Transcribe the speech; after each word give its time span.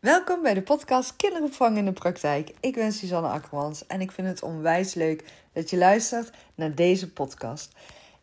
Welkom 0.00 0.42
bij 0.42 0.54
de 0.54 0.62
podcast 0.62 1.16
Kinderopvang 1.16 1.76
in 1.76 1.84
de 1.84 1.92
Praktijk. 1.92 2.52
Ik 2.60 2.74
ben 2.74 2.92
Suzanne 2.92 3.28
Akkermans 3.28 3.86
en 3.86 4.00
ik 4.00 4.12
vind 4.12 4.26
het 4.26 4.42
onwijs 4.42 4.94
leuk 4.94 5.24
dat 5.52 5.70
je 5.70 5.76
luistert 5.76 6.30
naar 6.54 6.74
deze 6.74 7.12
podcast. 7.12 7.72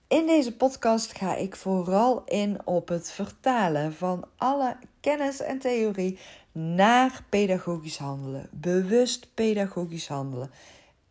In 0.07 0.25
deze 0.25 0.55
podcast 0.55 1.17
ga 1.17 1.35
ik 1.35 1.55
vooral 1.55 2.23
in 2.25 2.57
op 2.63 2.87
het 2.87 3.11
vertalen 3.11 3.93
van 3.93 4.25
alle 4.37 4.77
kennis 4.99 5.41
en 5.41 5.59
theorie 5.59 6.19
naar 6.51 7.23
pedagogisch 7.29 7.97
handelen. 7.97 8.49
Bewust 8.51 9.27
pedagogisch 9.33 10.07
handelen. 10.07 10.51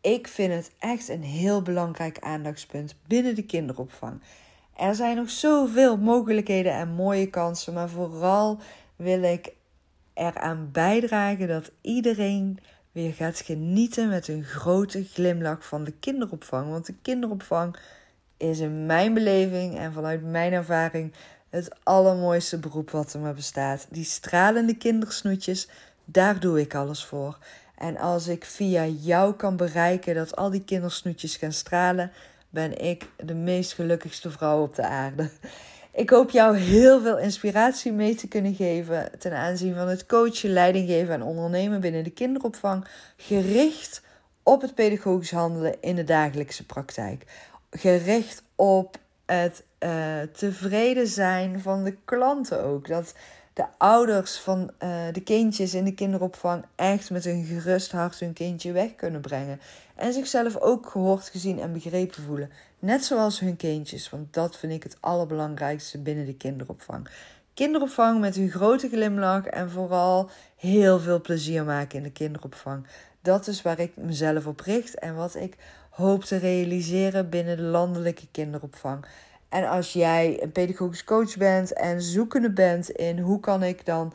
Ik 0.00 0.28
vind 0.28 0.52
het 0.52 0.70
echt 0.78 1.08
een 1.08 1.24
heel 1.24 1.62
belangrijk 1.62 2.18
aandachtspunt 2.18 2.94
binnen 3.06 3.34
de 3.34 3.44
kinderopvang. 3.44 4.20
Er 4.76 4.94
zijn 4.94 5.16
nog 5.16 5.30
zoveel 5.30 5.96
mogelijkheden 5.96 6.72
en 6.72 6.88
mooie 6.88 7.30
kansen, 7.30 7.72
maar 7.72 7.88
vooral 7.88 8.58
wil 8.96 9.22
ik 9.22 9.52
eraan 10.16 10.68
bijdragen 10.72 11.48
dat 11.48 11.70
iedereen 11.80 12.58
weer 12.92 13.12
gaat 13.12 13.40
genieten 13.40 14.08
met 14.08 14.28
een 14.28 14.44
grote 14.44 15.04
glimlach 15.04 15.66
van 15.66 15.84
de 15.84 15.92
kinderopvang. 15.92 16.70
Want 16.70 16.86
de 16.86 16.94
kinderopvang 17.02 17.76
is 18.36 18.58
in 18.58 18.86
mijn 18.86 19.14
beleving 19.14 19.78
en 19.78 19.92
vanuit 19.92 20.22
mijn 20.22 20.52
ervaring 20.52 21.12
het 21.50 21.76
allermooiste 21.82 22.58
beroep 22.58 22.90
wat 22.90 23.12
er 23.12 23.20
maar 23.20 23.34
bestaat. 23.34 23.86
Die 23.90 24.04
stralende 24.04 24.76
kindersnoetjes, 24.76 25.68
daar 26.04 26.40
doe 26.40 26.60
ik 26.60 26.74
alles 26.74 27.04
voor. 27.04 27.38
En 27.78 27.96
als 27.96 28.26
ik 28.26 28.44
via 28.44 28.86
jou 28.86 29.34
kan 29.34 29.56
bereiken 29.56 30.14
dat 30.14 30.36
al 30.36 30.50
die 30.50 30.64
kindersnoetjes 30.64 31.36
gaan 31.36 31.52
stralen, 31.52 32.12
ben 32.50 32.78
ik 32.84 33.08
de 33.16 33.34
meest 33.34 33.72
gelukkigste 33.72 34.30
vrouw 34.30 34.62
op 34.62 34.74
de 34.74 34.86
aarde. 34.86 35.30
Ik 35.96 36.10
hoop 36.10 36.30
jou 36.30 36.56
heel 36.56 37.00
veel 37.00 37.18
inspiratie 37.18 37.92
mee 37.92 38.14
te 38.14 38.28
kunnen 38.28 38.54
geven 38.54 39.10
ten 39.18 39.32
aanzien 39.32 39.74
van 39.74 39.88
het 39.88 40.06
coachen, 40.06 40.50
leiding 40.50 40.88
geven 40.88 41.14
en 41.14 41.22
ondernemen 41.22 41.80
binnen 41.80 42.04
de 42.04 42.10
kinderopvang, 42.10 42.86
gericht 43.16 44.02
op 44.42 44.60
het 44.60 44.74
pedagogisch 44.74 45.30
handelen 45.30 45.74
in 45.80 45.96
de 45.96 46.04
dagelijkse 46.04 46.66
praktijk. 46.66 47.24
Gericht 47.70 48.42
op 48.54 48.98
het 49.26 49.64
uh, 49.80 49.90
tevreden 50.32 51.06
zijn 51.06 51.60
van 51.60 51.84
de 51.84 51.96
klanten 52.04 52.62
ook. 52.62 52.88
Dat 52.88 53.14
de 53.52 53.64
ouders 53.78 54.38
van 54.38 54.70
uh, 54.82 54.98
de 55.12 55.22
kindjes 55.22 55.74
in 55.74 55.84
de 55.84 55.94
kinderopvang 55.94 56.64
echt 56.74 57.10
met 57.10 57.24
een 57.24 57.44
gerust 57.44 57.92
hart 57.92 58.20
hun 58.20 58.32
kindje 58.32 58.72
weg 58.72 58.94
kunnen 58.94 59.20
brengen. 59.20 59.60
En 59.94 60.12
zichzelf 60.12 60.56
ook 60.56 60.90
gehoord, 60.90 61.28
gezien 61.28 61.60
en 61.60 61.72
begrepen 61.72 62.22
voelen. 62.22 62.50
Net 62.86 63.04
zoals 63.04 63.40
hun 63.40 63.56
kindjes, 63.56 64.10
want 64.10 64.34
dat 64.34 64.56
vind 64.56 64.72
ik 64.72 64.82
het 64.82 64.96
allerbelangrijkste 65.00 65.98
binnen 65.98 66.26
de 66.26 66.34
kinderopvang. 66.34 67.08
Kinderopvang 67.54 68.20
met 68.20 68.36
een 68.36 68.50
grote 68.50 68.88
glimlach 68.88 69.46
en 69.46 69.70
vooral 69.70 70.30
heel 70.56 71.00
veel 71.00 71.20
plezier 71.20 71.64
maken 71.64 71.96
in 71.96 72.02
de 72.02 72.10
kinderopvang. 72.10 72.86
Dat 73.22 73.46
is 73.46 73.62
waar 73.62 73.78
ik 73.78 73.96
mezelf 73.96 74.46
op 74.46 74.60
richt 74.60 74.98
en 74.98 75.14
wat 75.14 75.34
ik 75.34 75.56
hoop 75.90 76.24
te 76.24 76.36
realiseren 76.36 77.28
binnen 77.28 77.56
de 77.56 77.62
landelijke 77.62 78.26
kinderopvang. 78.30 79.06
En 79.48 79.68
als 79.68 79.92
jij 79.92 80.42
een 80.42 80.52
pedagogisch 80.52 81.04
coach 81.04 81.36
bent 81.36 81.72
en 81.72 82.02
zoekende 82.02 82.50
bent 82.50 82.90
in 82.90 83.18
hoe 83.18 83.40
kan 83.40 83.62
ik 83.62 83.84
dan 83.84 84.12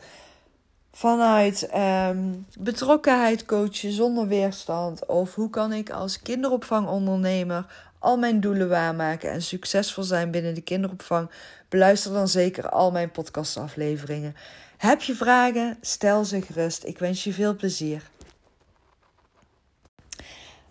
vanuit 0.91 1.69
um, 1.75 2.45
betrokkenheid 2.59 3.45
coachen 3.45 3.91
zonder 3.91 4.27
weerstand, 4.27 5.05
of 5.05 5.35
hoe 5.35 5.49
kan 5.49 5.73
ik 5.73 5.89
als 5.89 6.21
kinderopvangondernemer 6.21 7.90
al 8.01 8.17
mijn 8.17 8.39
doelen 8.39 8.69
waarmaken 8.69 9.31
en 9.31 9.41
succesvol 9.41 10.03
zijn 10.03 10.31
binnen 10.31 10.53
de 10.53 10.61
kinderopvang, 10.61 11.29
beluister 11.69 12.13
dan 12.13 12.27
zeker 12.27 12.69
al 12.69 12.91
mijn 12.91 13.11
podcastafleveringen. 13.11 14.35
Heb 14.77 15.01
je 15.01 15.15
vragen? 15.15 15.77
Stel 15.81 16.25
ze 16.25 16.41
gerust. 16.41 16.85
Ik 16.85 16.97
wens 16.99 17.23
je 17.23 17.33
veel 17.33 17.55
plezier. 17.55 18.03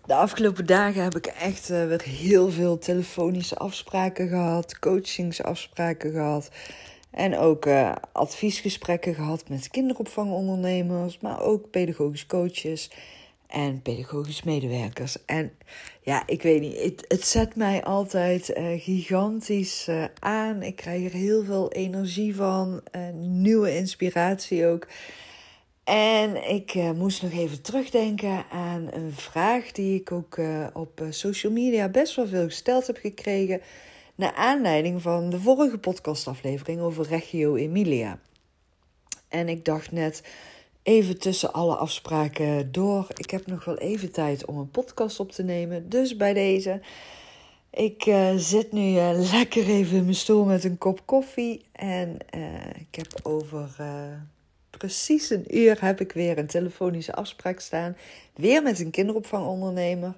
De 0.05 0.13
afgelopen 0.13 0.65
dagen 0.65 1.03
heb 1.03 1.15
ik 1.15 1.25
echt 1.25 1.69
uh, 1.69 1.85
weer 1.85 2.01
heel 2.01 2.49
veel 2.49 2.77
telefonische 2.77 3.57
afspraken 3.57 4.27
gehad, 4.27 4.79
coachingsafspraken 4.79 6.11
gehad. 6.11 6.49
En 7.11 7.37
ook 7.37 7.65
uh, 7.65 7.91
adviesgesprekken 8.11 9.15
gehad 9.15 9.49
met 9.49 9.69
kinderopvangondernemers, 9.69 11.19
maar 11.19 11.41
ook 11.41 11.69
pedagogisch 11.69 12.25
coaches 12.25 12.89
en 13.51 13.81
pedagogisch 13.81 14.43
medewerkers. 14.43 15.25
En 15.25 15.51
ja, 16.01 16.27
ik 16.27 16.41
weet 16.41 16.61
niet, 16.61 16.81
het, 16.81 17.05
het 17.07 17.25
zet 17.25 17.55
mij 17.55 17.83
altijd 17.83 18.49
uh, 18.49 18.81
gigantisch 18.81 19.87
uh, 19.89 20.03
aan. 20.19 20.63
Ik 20.63 20.75
krijg 20.75 21.05
er 21.05 21.17
heel 21.17 21.43
veel 21.43 21.71
energie 21.71 22.35
van, 22.35 22.81
nieuwe 23.13 23.75
inspiratie 23.75 24.67
ook. 24.67 24.87
En 25.83 26.49
ik 26.49 26.73
moest 26.95 27.21
nog 27.21 27.31
even 27.31 27.61
terugdenken 27.61 28.45
aan 28.51 28.87
een 28.91 29.11
vraag 29.13 29.71
die 29.71 29.99
ik 29.99 30.11
ook 30.11 30.37
op 30.73 31.05
social 31.09 31.51
media 31.51 31.89
best 31.89 32.15
wel 32.15 32.27
veel 32.27 32.45
gesteld 32.45 32.87
heb 32.87 32.97
gekregen. 32.97 33.61
Naar 34.15 34.33
aanleiding 34.33 35.01
van 35.01 35.29
de 35.29 35.39
vorige 35.39 35.77
podcastaflevering 35.77 36.79
over 36.79 37.07
Reggio 37.07 37.55
Emilia. 37.55 38.19
En 39.31 39.49
ik 39.49 39.65
dacht 39.65 39.91
net 39.91 40.23
even 40.83 41.19
tussen 41.19 41.53
alle 41.53 41.75
afspraken 41.75 42.71
door. 42.71 43.07
Ik 43.15 43.29
heb 43.29 43.47
nog 43.47 43.65
wel 43.65 43.77
even 43.77 44.11
tijd 44.11 44.45
om 44.45 44.57
een 44.57 44.71
podcast 44.71 45.19
op 45.19 45.31
te 45.31 45.43
nemen. 45.43 45.89
Dus 45.89 46.17
bij 46.17 46.33
deze. 46.33 46.81
Ik 47.69 48.05
uh, 48.05 48.29
zit 48.35 48.71
nu 48.71 48.99
lekker 49.15 49.69
even 49.69 49.97
in 49.97 50.03
mijn 50.03 50.15
stoel 50.15 50.45
met 50.45 50.63
een 50.63 50.77
kop 50.77 51.01
koffie. 51.05 51.65
En 51.71 52.17
ik 52.79 52.95
heb 52.95 53.19
over 53.23 53.69
precies 54.69 55.29
een 55.29 55.57
uur 55.57 55.77
heb 55.81 56.01
ik 56.01 56.11
weer 56.11 56.37
een 56.37 56.47
telefonische 56.47 57.13
afspraak 57.13 57.59
staan. 57.59 57.97
Weer 58.35 58.63
met 58.63 58.79
een 58.79 58.91
kinderopvangondernemer. 58.91 60.15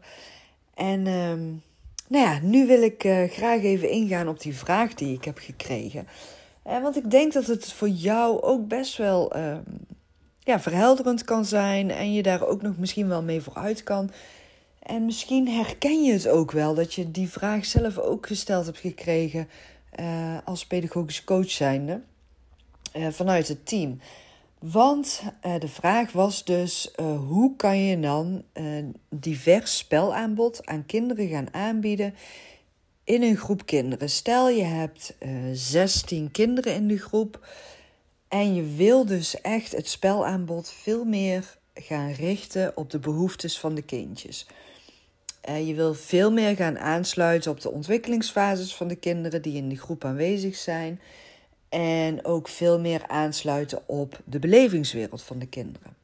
En 0.73 1.07
um, 1.07 1.63
nou 2.07 2.25
ja, 2.25 2.39
nu 2.41 2.67
wil 2.67 2.81
ik 2.81 3.01
graag 3.29 3.61
even 3.61 3.89
ingaan 3.89 4.27
op 4.27 4.41
die 4.41 4.55
vraag 4.55 4.93
die 4.93 5.15
ik 5.15 5.23
heb 5.23 5.37
gekregen. 5.37 6.07
Want 6.63 6.95
ik 6.95 7.11
denk 7.11 7.33
dat 7.33 7.45
het 7.45 7.73
voor 7.73 7.89
jou 7.89 8.41
ook 8.41 8.67
best 8.67 8.97
wel 8.97 9.37
uh, 9.37 9.57
ja, 10.43 10.59
verhelderend 10.59 11.23
kan 11.23 11.45
zijn. 11.45 11.91
En 11.91 12.13
je 12.13 12.23
daar 12.23 12.47
ook 12.47 12.61
nog 12.61 12.77
misschien 12.77 13.07
wel 13.07 13.23
mee 13.23 13.41
vooruit 13.41 13.83
kan. 13.83 14.11
En 14.79 15.05
misschien 15.05 15.47
herken 15.47 16.03
je 16.03 16.13
het 16.13 16.27
ook 16.27 16.51
wel 16.51 16.73
dat 16.73 16.93
je 16.93 17.11
die 17.11 17.29
vraag 17.29 17.65
zelf 17.65 17.97
ook 17.97 18.27
gesteld 18.27 18.65
hebt 18.65 18.79
gekregen 18.79 19.47
eh, 19.89 20.37
als 20.45 20.65
pedagogisch 20.65 21.23
coach 21.23 21.51
zijnde. 21.51 22.01
vanuit 23.11 23.47
het 23.47 23.65
team. 23.65 23.99
Want 24.63 25.23
uh, 25.45 25.59
de 25.59 25.67
vraag 25.67 26.11
was 26.11 26.43
dus: 26.45 26.91
hoe 27.27 27.55
kan 27.55 27.77
je 27.77 27.99
dan 27.99 28.43
divers 29.09 29.77
spelaanbod 29.77 30.65
aan 30.65 30.85
kinderen 30.85 31.27
gaan 31.27 31.53
aanbieden 31.53 32.13
in 33.03 33.23
een 33.23 33.37
groep 33.37 33.65
kinderen? 33.65 34.09
Stel 34.09 34.49
je 34.49 34.63
hebt 34.63 35.15
uh, 35.19 35.49
eh, 35.49 35.55
16 35.57 36.31
kinderen 36.31 36.75
in 36.75 36.87
de 36.87 36.97
groep 36.97 37.47
en 38.33 38.55
je 38.55 38.75
wil 38.75 39.05
dus 39.05 39.41
echt 39.41 39.71
het 39.71 39.89
spelaanbod 39.89 40.71
veel 40.71 41.03
meer 41.03 41.57
gaan 41.73 42.11
richten 42.11 42.77
op 42.77 42.89
de 42.89 42.99
behoeftes 42.99 43.59
van 43.59 43.75
de 43.75 43.81
kindjes. 43.81 44.47
je 45.65 45.73
wil 45.73 45.93
veel 45.93 46.31
meer 46.31 46.55
gaan 46.55 46.79
aansluiten 46.79 47.51
op 47.51 47.61
de 47.61 47.71
ontwikkelingsfases 47.71 48.75
van 48.75 48.87
de 48.87 48.95
kinderen 48.95 49.41
die 49.41 49.55
in 49.55 49.69
de 49.69 49.77
groep 49.77 50.05
aanwezig 50.05 50.55
zijn. 50.55 51.01
En 51.69 52.25
ook 52.25 52.47
veel 52.47 52.79
meer 52.79 53.07
aansluiten 53.07 53.81
op 53.85 54.19
de 54.25 54.39
belevingswereld 54.39 55.23
van 55.23 55.39
de 55.39 55.47
kinderen. 55.47 55.95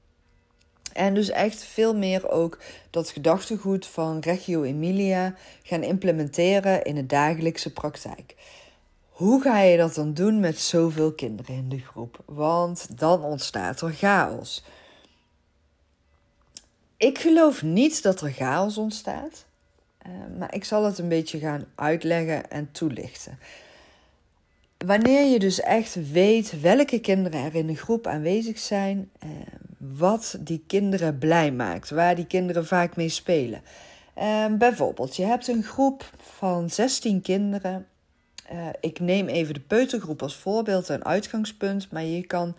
En 0.94 1.14
dus 1.14 1.30
echt 1.30 1.64
veel 1.64 1.96
meer 1.96 2.30
ook 2.30 2.60
dat 2.90 3.10
gedachtegoed 3.10 3.86
van 3.86 4.20
Reggio 4.20 4.64
Emilia 4.64 5.36
gaan 5.64 5.84
implementeren 5.84 6.84
in 6.84 6.96
de 6.96 7.06
dagelijkse 7.06 7.74
praktijk. 7.74 8.36
Hoe 9.20 9.42
ga 9.42 9.60
je 9.60 9.78
dat 9.78 9.96
dan 9.96 10.14
doen 10.14 10.40
met 10.40 10.60
zoveel 10.60 11.14
kinderen 11.14 11.56
in 11.56 11.70
de 11.70 11.80
groep? 11.80 12.24
Want 12.26 13.00
dan 13.00 13.24
ontstaat 13.24 13.82
er 13.82 13.94
chaos. 13.94 14.64
Ik 16.98 17.18
geloof 17.18 17.64
niet 17.64 18.04
dat 18.04 18.22
er 18.22 18.32
chaos 18.32 18.78
ontstaat, 18.78 19.46
eh, 19.98 20.12
maar 20.38 20.54
ik 20.54 20.64
zal 20.64 20.86
het 20.86 20.98
een 20.98 21.08
beetje 21.08 21.40
gaan 21.40 21.66
uitleggen 21.76 22.52
en 22.52 22.72
toelichten. 22.72 23.40
Wanneer 24.78 25.26
je 25.26 25.40
dus 25.40 25.62
echt 25.62 26.12
weet 26.12 26.62
welke 26.62 27.00
kinderen 27.00 27.44
er 27.44 27.56
in 27.56 27.68
de 27.68 27.76
groep 27.76 28.08
aanwezig 28.08 28.60
zijn, 28.60 29.10
eh, 29.20 29.30
wat 29.78 30.38
die 30.40 30.64
kinderen 30.68 31.18
blij 31.18 31.52
maakt, 31.52 31.90
waar 31.90 32.16
die 32.16 32.28
kinderen 32.28 32.66
vaak 32.66 32.96
mee 32.96 33.10
spelen. 33.10 33.62
Eh, 34.14 34.46
bijvoorbeeld, 34.58 35.16
je 35.16 35.24
hebt 35.24 35.48
een 35.48 35.64
groep 35.64 36.12
van 36.18 36.70
16 36.70 37.22
kinderen. 37.22 37.88
Eh, 38.50 38.68
ik 38.80 39.00
neem 39.00 39.28
even 39.28 39.54
de 39.54 39.60
peutergroep 39.60 40.22
als 40.22 40.36
voorbeeld 40.36 40.90
en 40.90 41.06
uitgangspunt, 41.06 41.92
maar 41.92 42.04
je 42.04 42.26
kan 42.26 42.56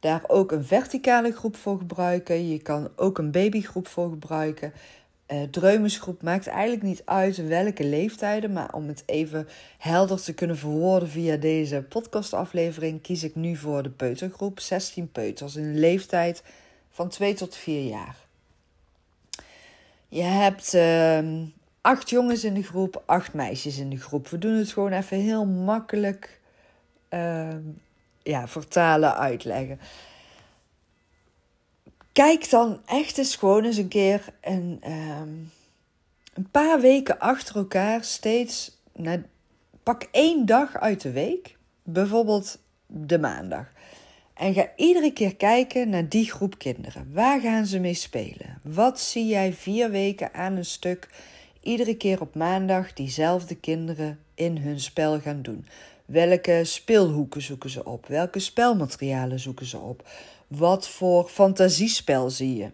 daar 0.00 0.22
ook 0.26 0.52
een 0.52 0.64
verticale 0.64 1.32
groep 1.32 1.56
voor 1.56 1.78
gebruiken. 1.78 2.48
Je 2.48 2.58
kan 2.58 2.88
ook 2.96 3.18
een 3.18 3.30
babygroep 3.30 3.88
voor 3.88 4.10
gebruiken. 4.10 4.72
Uh, 5.32 5.42
Dreumensgroep 5.42 6.22
maakt 6.22 6.46
eigenlijk 6.46 6.82
niet 6.82 7.02
uit 7.04 7.46
welke 7.46 7.84
leeftijden, 7.84 8.52
maar 8.52 8.72
om 8.72 8.88
het 8.88 9.02
even 9.06 9.48
helder 9.78 10.22
te 10.22 10.34
kunnen 10.34 10.58
verwoorden 10.58 11.08
via 11.08 11.36
deze 11.36 11.84
podcastaflevering, 11.88 13.02
kies 13.02 13.22
ik 13.22 13.34
nu 13.34 13.56
voor 13.56 13.82
de 13.82 13.90
peutergroep. 13.90 14.60
16 14.60 15.12
peuters 15.12 15.56
in 15.56 15.64
een 15.64 15.78
leeftijd 15.78 16.42
van 16.90 17.08
2 17.08 17.34
tot 17.34 17.56
4 17.56 17.84
jaar. 17.84 18.16
Je 20.08 20.22
hebt 20.22 20.74
uh, 20.74 21.18
acht 21.80 22.10
jongens 22.10 22.44
in 22.44 22.54
de 22.54 22.62
groep, 22.62 23.02
acht 23.06 23.34
meisjes 23.34 23.78
in 23.78 23.90
de 23.90 24.00
groep. 24.00 24.28
We 24.28 24.38
doen 24.38 24.54
het 24.54 24.72
gewoon 24.72 24.92
even 24.92 25.16
heel 25.16 25.46
makkelijk 25.46 26.40
uh, 27.10 27.48
ja, 28.22 28.48
vertalen, 28.48 29.16
uitleggen. 29.16 29.80
Kijk 32.12 32.50
dan 32.50 32.80
echt 32.86 33.18
eens 33.18 33.36
gewoon 33.36 33.64
eens 33.64 33.76
een 33.76 33.88
keer 33.88 34.24
een, 34.40 34.80
um, 34.86 35.50
een 36.34 36.50
paar 36.50 36.80
weken 36.80 37.18
achter 37.18 37.56
elkaar 37.56 38.04
steeds 38.04 38.78
pak 39.82 40.08
één 40.10 40.46
dag 40.46 40.76
uit 40.76 41.00
de 41.00 41.10
week, 41.10 41.56
bijvoorbeeld 41.82 42.58
de 42.86 43.18
maandag. 43.18 43.66
En 44.34 44.54
ga 44.54 44.72
iedere 44.76 45.12
keer 45.12 45.36
kijken 45.36 45.88
naar 45.88 46.08
die 46.08 46.30
groep 46.30 46.58
kinderen. 46.58 47.10
Waar 47.12 47.40
gaan 47.40 47.66
ze 47.66 47.78
mee 47.78 47.94
spelen? 47.94 48.60
Wat 48.62 49.00
zie 49.00 49.26
jij 49.26 49.52
vier 49.52 49.90
weken 49.90 50.34
aan 50.34 50.56
een 50.56 50.64
stuk 50.64 51.08
iedere 51.62 51.94
keer 51.94 52.20
op 52.20 52.34
maandag 52.34 52.92
diezelfde 52.92 53.54
kinderen 53.54 54.18
in 54.34 54.56
hun 54.56 54.80
spel 54.80 55.20
gaan 55.20 55.42
doen? 55.42 55.66
Welke 56.04 56.60
speelhoeken 56.64 57.42
zoeken 57.42 57.70
ze 57.70 57.84
op? 57.84 58.06
Welke 58.06 58.38
spelmaterialen 58.38 59.40
zoeken 59.40 59.66
ze 59.66 59.78
op? 59.78 60.08
Wat 60.46 60.88
voor 60.88 61.28
fantasiespel 61.28 62.30
zie 62.30 62.56
je? 62.56 62.70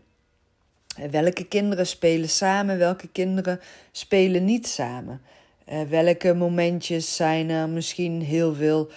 Welke 1.11 1.45
kinderen 1.45 1.87
spelen 1.87 2.29
samen? 2.29 2.79
Welke 2.79 3.09
kinderen 3.09 3.61
spelen 3.93 4.45
niet 4.45 4.67
samen? 4.67 5.21
Uh, 5.69 5.83
welke 5.83 6.35
momentjes 6.35 7.17
zijn 7.17 7.51
er 7.51 7.69
misschien 7.69 8.23
heel 8.23 8.55
veel 8.55 8.91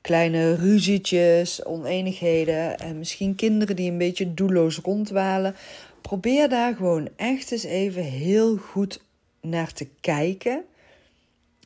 kleine 0.00 0.54
ruzietjes, 0.54 1.64
oneenigheden 1.64 2.78
en 2.78 2.98
misschien 2.98 3.34
kinderen 3.34 3.76
die 3.76 3.90
een 3.90 3.98
beetje 3.98 4.34
doelloos 4.34 4.78
rondwalen. 4.78 5.54
Probeer 6.00 6.48
daar 6.48 6.74
gewoon 6.74 7.08
echt 7.16 7.52
eens 7.52 7.64
even 7.64 8.02
heel 8.02 8.56
goed 8.56 9.00
naar 9.42 9.72
te 9.72 9.88
kijken 10.00 10.64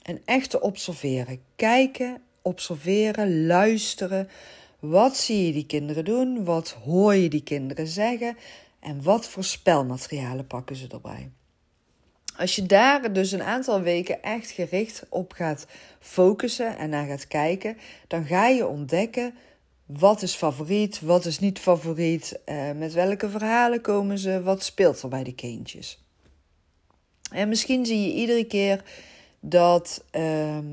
en 0.03 0.21
echt 0.25 0.51
te 0.51 0.61
observeren. 0.61 1.41
Kijken, 1.57 2.23
observeren, 2.43 3.47
luisteren. 3.47 4.29
Wat 4.79 5.17
zie 5.17 5.47
je 5.47 5.53
die 5.53 5.67
kinderen 5.67 6.05
doen? 6.05 6.45
Wat 6.45 6.71
hoor 6.71 7.15
je 7.15 7.29
die 7.29 7.43
kinderen 7.43 7.87
zeggen? 7.87 8.37
En 8.81 9.03
wat 9.03 9.29
voor 9.29 9.45
spelmaterialen 9.45 10.47
pakken 10.47 10.77
ze 10.77 10.87
erbij? 10.89 11.31
Als 12.37 12.55
je 12.57 12.67
daar 12.67 13.13
dus 13.13 13.33
een 13.33 13.43
aantal 13.43 13.81
weken 13.81 14.23
echt 14.23 14.51
gericht 14.51 15.07
op 15.09 15.33
gaat 15.33 15.67
focussen 15.99 16.77
en 16.77 16.91
naar 16.91 17.07
gaat 17.07 17.27
kijken, 17.27 17.77
dan 18.07 18.25
ga 18.25 18.49
je 18.49 18.67
ontdekken 18.67 19.35
wat 19.87 20.23
is 20.23 20.35
favoriet, 20.35 21.01
wat 21.01 21.25
is 21.25 21.39
niet 21.39 21.59
favoriet, 21.59 22.41
eh, 22.45 22.73
met 22.73 22.93
welke 22.93 23.31
verhalen 23.31 23.81
komen 23.81 24.19
ze, 24.19 24.43
wat 24.43 24.65
speelt 24.65 25.03
er 25.03 25.09
bij 25.09 25.25
de 25.25 25.35
kindjes. 25.35 26.06
En 27.31 27.49
misschien 27.49 27.87
zie 27.87 28.01
je 28.01 28.13
iedere 28.13 28.45
keer 28.45 28.83
dat 29.41 30.05
ehm, 30.11 30.67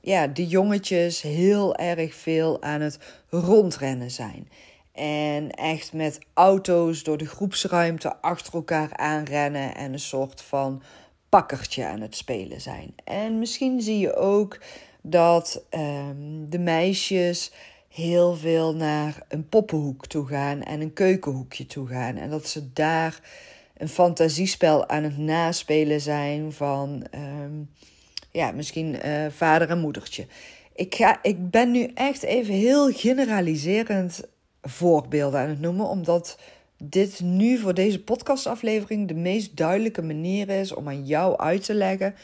ja, 0.00 0.26
de 0.26 0.46
jongetjes 0.46 1.22
heel 1.22 1.76
erg 1.76 2.14
veel 2.14 2.62
aan 2.62 2.80
het 2.80 2.98
rondrennen 3.28 4.10
zijn. 4.10 4.48
En 4.92 5.50
echt 5.50 5.92
met 5.92 6.18
auto's 6.34 7.02
door 7.02 7.18
de 7.18 7.26
groepsruimte 7.26 8.16
achter 8.20 8.54
elkaar 8.54 8.96
aanrennen 8.96 9.74
en 9.74 9.92
een 9.92 9.98
soort 9.98 10.42
van 10.42 10.82
pakkertje 11.28 11.86
aan 11.86 12.00
het 12.00 12.16
spelen 12.16 12.60
zijn. 12.60 12.94
En 13.04 13.38
misschien 13.38 13.80
zie 13.80 13.98
je 13.98 14.16
ook 14.16 14.58
dat 15.02 15.64
ehm, 15.68 16.48
de 16.48 16.58
meisjes 16.58 17.52
heel 17.88 18.36
veel 18.36 18.74
naar 18.74 19.22
een 19.28 19.48
poppenhoek 19.48 20.06
toe 20.06 20.26
gaan 20.26 20.62
en 20.62 20.80
een 20.80 20.92
keukenhoekje 20.92 21.66
toe 21.66 21.86
gaan. 21.86 22.16
En 22.16 22.30
dat 22.30 22.46
ze 22.48 22.72
daar 22.72 23.20
een 23.80 23.88
fantasiespel 23.88 24.88
aan 24.88 25.02
het 25.02 25.18
naspelen 25.18 26.00
zijn 26.00 26.52
van 26.52 27.06
ehm, 27.10 27.52
ja, 28.30 28.50
misschien 28.50 29.06
uh, 29.06 29.26
vader 29.30 29.70
en 29.70 29.78
moedertje. 29.78 30.26
Ik, 30.74 30.94
ga, 30.94 31.18
ik 31.22 31.50
ben 31.50 31.70
nu 31.70 31.90
echt 31.94 32.22
even 32.22 32.54
heel 32.54 32.92
generaliserend 32.92 34.22
voorbeelden 34.62 35.40
aan 35.40 35.48
het 35.48 35.60
noemen, 35.60 35.88
omdat 35.88 36.38
dit 36.82 37.20
nu 37.20 37.58
voor 37.58 37.74
deze 37.74 38.02
podcastaflevering 38.02 39.08
de 39.08 39.14
meest 39.14 39.56
duidelijke 39.56 40.02
manier 40.02 40.48
is 40.48 40.72
om 40.72 40.88
aan 40.88 41.06
jou 41.06 41.38
uit 41.38 41.64
te 41.64 41.74
leggen 41.74 42.14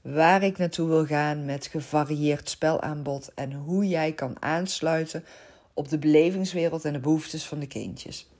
waar 0.00 0.42
ik 0.42 0.58
naartoe 0.58 0.88
wil 0.88 1.06
gaan 1.06 1.44
met 1.44 1.66
gevarieerd 1.66 2.48
spelaanbod 2.48 3.30
en 3.34 3.52
hoe 3.52 3.88
jij 3.88 4.12
kan 4.12 4.36
aansluiten 4.40 5.24
op 5.74 5.88
de 5.88 5.98
belevingswereld 5.98 6.84
en 6.84 6.92
de 6.92 6.98
behoeftes 6.98 7.44
van 7.44 7.58
de 7.58 7.66
kindjes. 7.66 8.31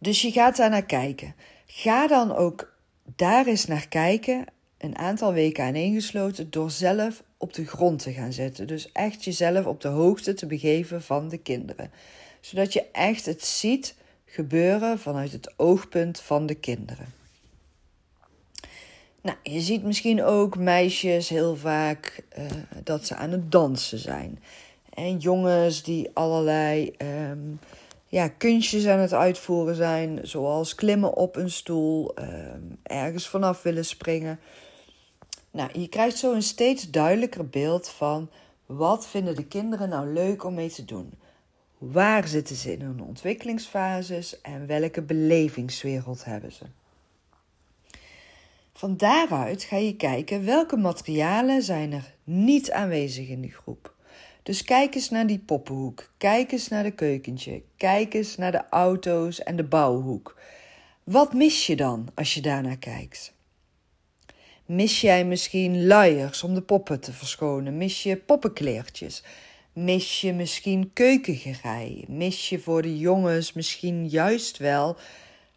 Dus 0.00 0.22
je 0.22 0.30
gaat 0.30 0.56
daar 0.56 0.70
naar 0.70 0.86
kijken. 0.86 1.34
Ga 1.66 2.06
dan 2.06 2.36
ook 2.36 2.72
daar 3.16 3.46
eens 3.46 3.66
naar 3.66 3.88
kijken, 3.88 4.44
een 4.78 4.98
aantal 4.98 5.32
weken 5.32 5.64
aaneengesloten, 5.64 6.50
door 6.50 6.70
zelf 6.70 7.22
op 7.36 7.52
de 7.52 7.66
grond 7.66 8.02
te 8.02 8.12
gaan 8.12 8.32
zitten. 8.32 8.66
Dus 8.66 8.92
echt 8.92 9.24
jezelf 9.24 9.66
op 9.66 9.80
de 9.80 9.88
hoogte 9.88 10.34
te 10.34 10.46
begeven 10.46 11.02
van 11.02 11.28
de 11.28 11.38
kinderen. 11.38 11.90
Zodat 12.40 12.72
je 12.72 12.84
echt 12.92 13.26
het 13.26 13.44
ziet 13.44 13.94
gebeuren 14.24 14.98
vanuit 14.98 15.32
het 15.32 15.52
oogpunt 15.56 16.20
van 16.20 16.46
de 16.46 16.54
kinderen. 16.54 17.06
Nou, 19.22 19.36
je 19.42 19.60
ziet 19.60 19.82
misschien 19.82 20.22
ook 20.22 20.58
meisjes 20.58 21.28
heel 21.28 21.56
vaak 21.56 22.22
uh, 22.38 22.44
dat 22.84 23.06
ze 23.06 23.14
aan 23.14 23.30
het 23.30 23.52
dansen 23.52 23.98
zijn. 23.98 24.38
En 24.94 25.18
jongens 25.18 25.82
die 25.82 26.10
allerlei 26.12 26.94
um, 26.98 27.58
ja, 28.10 28.28
kunstjes 28.28 28.86
aan 28.86 28.98
het 28.98 29.12
uitvoeren 29.12 29.74
zijn, 29.74 30.18
zoals 30.22 30.74
klimmen 30.74 31.14
op 31.14 31.36
een 31.36 31.50
stoel, 31.50 32.14
um, 32.18 32.78
ergens 32.82 33.28
vanaf 33.28 33.62
willen 33.62 33.84
springen. 33.84 34.40
Nou, 35.50 35.80
je 35.80 35.88
krijgt 35.88 36.16
zo 36.16 36.32
een 36.32 36.42
steeds 36.42 36.90
duidelijker 36.90 37.48
beeld 37.48 37.88
van 37.88 38.30
wat 38.66 39.06
vinden 39.06 39.36
de 39.36 39.46
kinderen 39.46 39.88
nou 39.88 40.12
leuk 40.12 40.44
om 40.44 40.54
mee 40.54 40.70
te 40.70 40.84
doen. 40.84 41.12
Waar 41.78 42.28
zitten 42.28 42.56
ze 42.56 42.72
in 42.72 42.80
hun 42.80 43.02
ontwikkelingsfases 43.02 44.40
en 44.40 44.66
welke 44.66 45.02
belevingswereld 45.02 46.24
hebben 46.24 46.52
ze? 46.52 46.64
Van 48.72 48.96
daaruit 48.96 49.62
ga 49.62 49.76
je 49.76 49.96
kijken 49.96 50.44
welke 50.44 50.76
materialen 50.76 51.62
zijn 51.62 51.92
er 51.92 52.14
niet 52.24 52.72
aanwezig 52.72 53.28
in 53.28 53.40
die 53.40 53.52
groep. 53.52 53.94
Dus 54.42 54.64
kijk 54.64 54.94
eens 54.94 55.10
naar 55.10 55.26
die 55.26 55.38
poppenhoek, 55.38 56.12
kijk 56.18 56.52
eens 56.52 56.68
naar 56.68 56.82
de 56.82 56.90
keukentje, 56.90 57.62
kijk 57.76 58.14
eens 58.14 58.36
naar 58.36 58.52
de 58.52 58.68
auto's 58.70 59.42
en 59.42 59.56
de 59.56 59.64
bouwhoek. 59.64 60.38
Wat 61.04 61.32
mis 61.32 61.66
je 61.66 61.76
dan 61.76 62.08
als 62.14 62.34
je 62.34 62.40
daarnaar 62.40 62.76
kijkt? 62.76 63.32
Mis 64.66 65.00
jij 65.00 65.24
misschien 65.24 65.86
luiers 65.86 66.42
om 66.42 66.54
de 66.54 66.62
poppen 66.62 67.00
te 67.00 67.12
verschonen? 67.12 67.76
Mis 67.76 68.02
je 68.02 68.16
poppenkleertjes? 68.16 69.22
Mis 69.72 70.20
je 70.20 70.32
misschien 70.32 70.90
keukengerei? 70.92 72.04
Mis 72.08 72.48
je 72.48 72.58
voor 72.58 72.82
de 72.82 72.98
jongens 72.98 73.52
misschien 73.52 74.08
juist 74.08 74.58
wel 74.58 74.96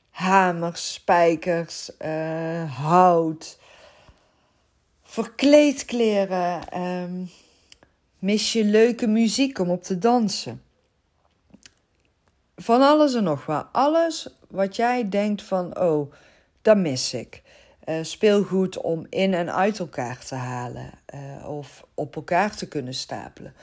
hamers, 0.09 0.93
spijkers, 0.93 1.89
uh, 2.01 2.77
hout, 2.77 3.59
verkleedkleren? 5.03 6.81
Um, 6.81 7.29
mis 8.23 8.53
je 8.53 8.63
leuke 8.63 9.07
muziek 9.07 9.59
om 9.59 9.69
op 9.69 9.83
te 9.83 9.97
dansen? 9.97 10.61
Van 12.55 12.81
alles 12.81 13.13
en 13.13 13.23
nog 13.23 13.45
wat. 13.45 13.67
Alles 13.71 14.29
wat 14.49 14.75
jij 14.75 15.09
denkt 15.09 15.43
van, 15.43 15.79
oh, 15.79 16.13
dat 16.61 16.77
mis 16.77 17.13
ik. 17.13 17.41
Uh, 17.85 17.95
speelgoed 18.01 18.77
om 18.77 19.05
in 19.09 19.33
en 19.33 19.53
uit 19.53 19.79
elkaar 19.79 20.25
te 20.25 20.35
halen 20.35 20.91
uh, 21.13 21.49
of 21.49 21.85
op 21.93 22.15
elkaar 22.15 22.55
te 22.55 22.67
kunnen 22.67 22.93
stapelen. 22.93 23.53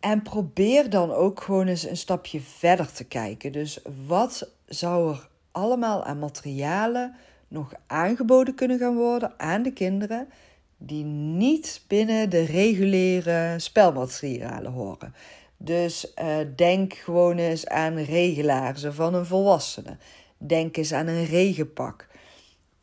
En 0.00 0.22
probeer 0.22 0.90
dan 0.90 1.12
ook 1.12 1.40
gewoon 1.40 1.66
eens 1.66 1.88
een 1.88 1.96
stapje 1.96 2.40
verder 2.40 2.92
te 2.92 3.04
kijken. 3.04 3.52
Dus 3.52 3.80
wat 4.06 4.48
zou 4.66 5.12
er 5.12 5.28
allemaal 5.50 6.04
aan 6.04 6.18
materialen 6.18 7.14
nog 7.48 7.72
aangeboden 7.86 8.54
kunnen 8.54 8.78
gaan 8.78 8.96
worden 8.96 9.32
aan 9.36 9.62
de 9.62 9.72
kinderen 9.72 10.28
die 10.76 11.04
niet 11.04 11.84
binnen 11.86 12.30
de 12.30 12.44
reguliere 12.44 13.54
spelmaterialen 13.58 14.72
horen? 14.72 15.14
Dus 15.56 16.12
uh, 16.22 16.36
denk 16.56 16.94
gewoon 16.94 17.38
eens 17.38 17.66
aan 17.66 17.96
regelaarzen 17.96 18.94
van 18.94 19.14
een 19.14 19.26
volwassene. 19.26 19.96
Denk 20.38 20.76
eens 20.76 20.92
aan 20.92 21.06
een 21.06 21.24
regenpak. 21.24 22.06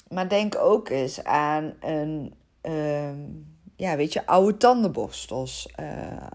Maar 0.09 0.29
denk 0.29 0.55
ook 0.55 0.89
eens 0.89 1.23
aan 1.23 1.73
een, 1.79 2.33
uh, 2.63 3.09
ja, 3.75 3.95
weet 3.95 4.13
je, 4.13 4.25
oude 4.25 4.57
tandenborstels. 4.57 5.69
Uh, 5.79 6.27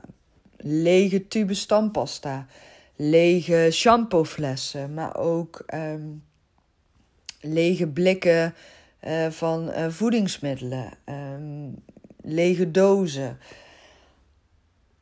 lege 0.57 1.29
tube 1.29 1.55
stampasta, 1.55 2.47
lege 2.97 3.69
shampooflessen, 3.73 4.95
maar 4.95 5.17
ook 5.17 5.65
um, 5.75 6.25
lege 7.41 7.89
blikken 7.89 8.55
uh, 9.05 9.27
van 9.27 9.69
uh, 9.69 9.89
voedingsmiddelen, 9.89 10.91
um, 11.05 11.83
lege 12.23 12.71
dozen. 12.71 13.39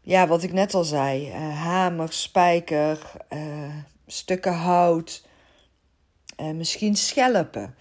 Ja, 0.01 0.27
wat 0.27 0.43
ik 0.43 0.53
net 0.53 0.75
al 0.75 0.85
zei: 0.85 1.29
uh, 1.29 1.63
hamer, 1.63 2.13
spijker, 2.13 3.13
stukken 4.07 4.55
hout, 4.55 5.27
misschien 6.55 6.97
schelpen. 6.97 7.75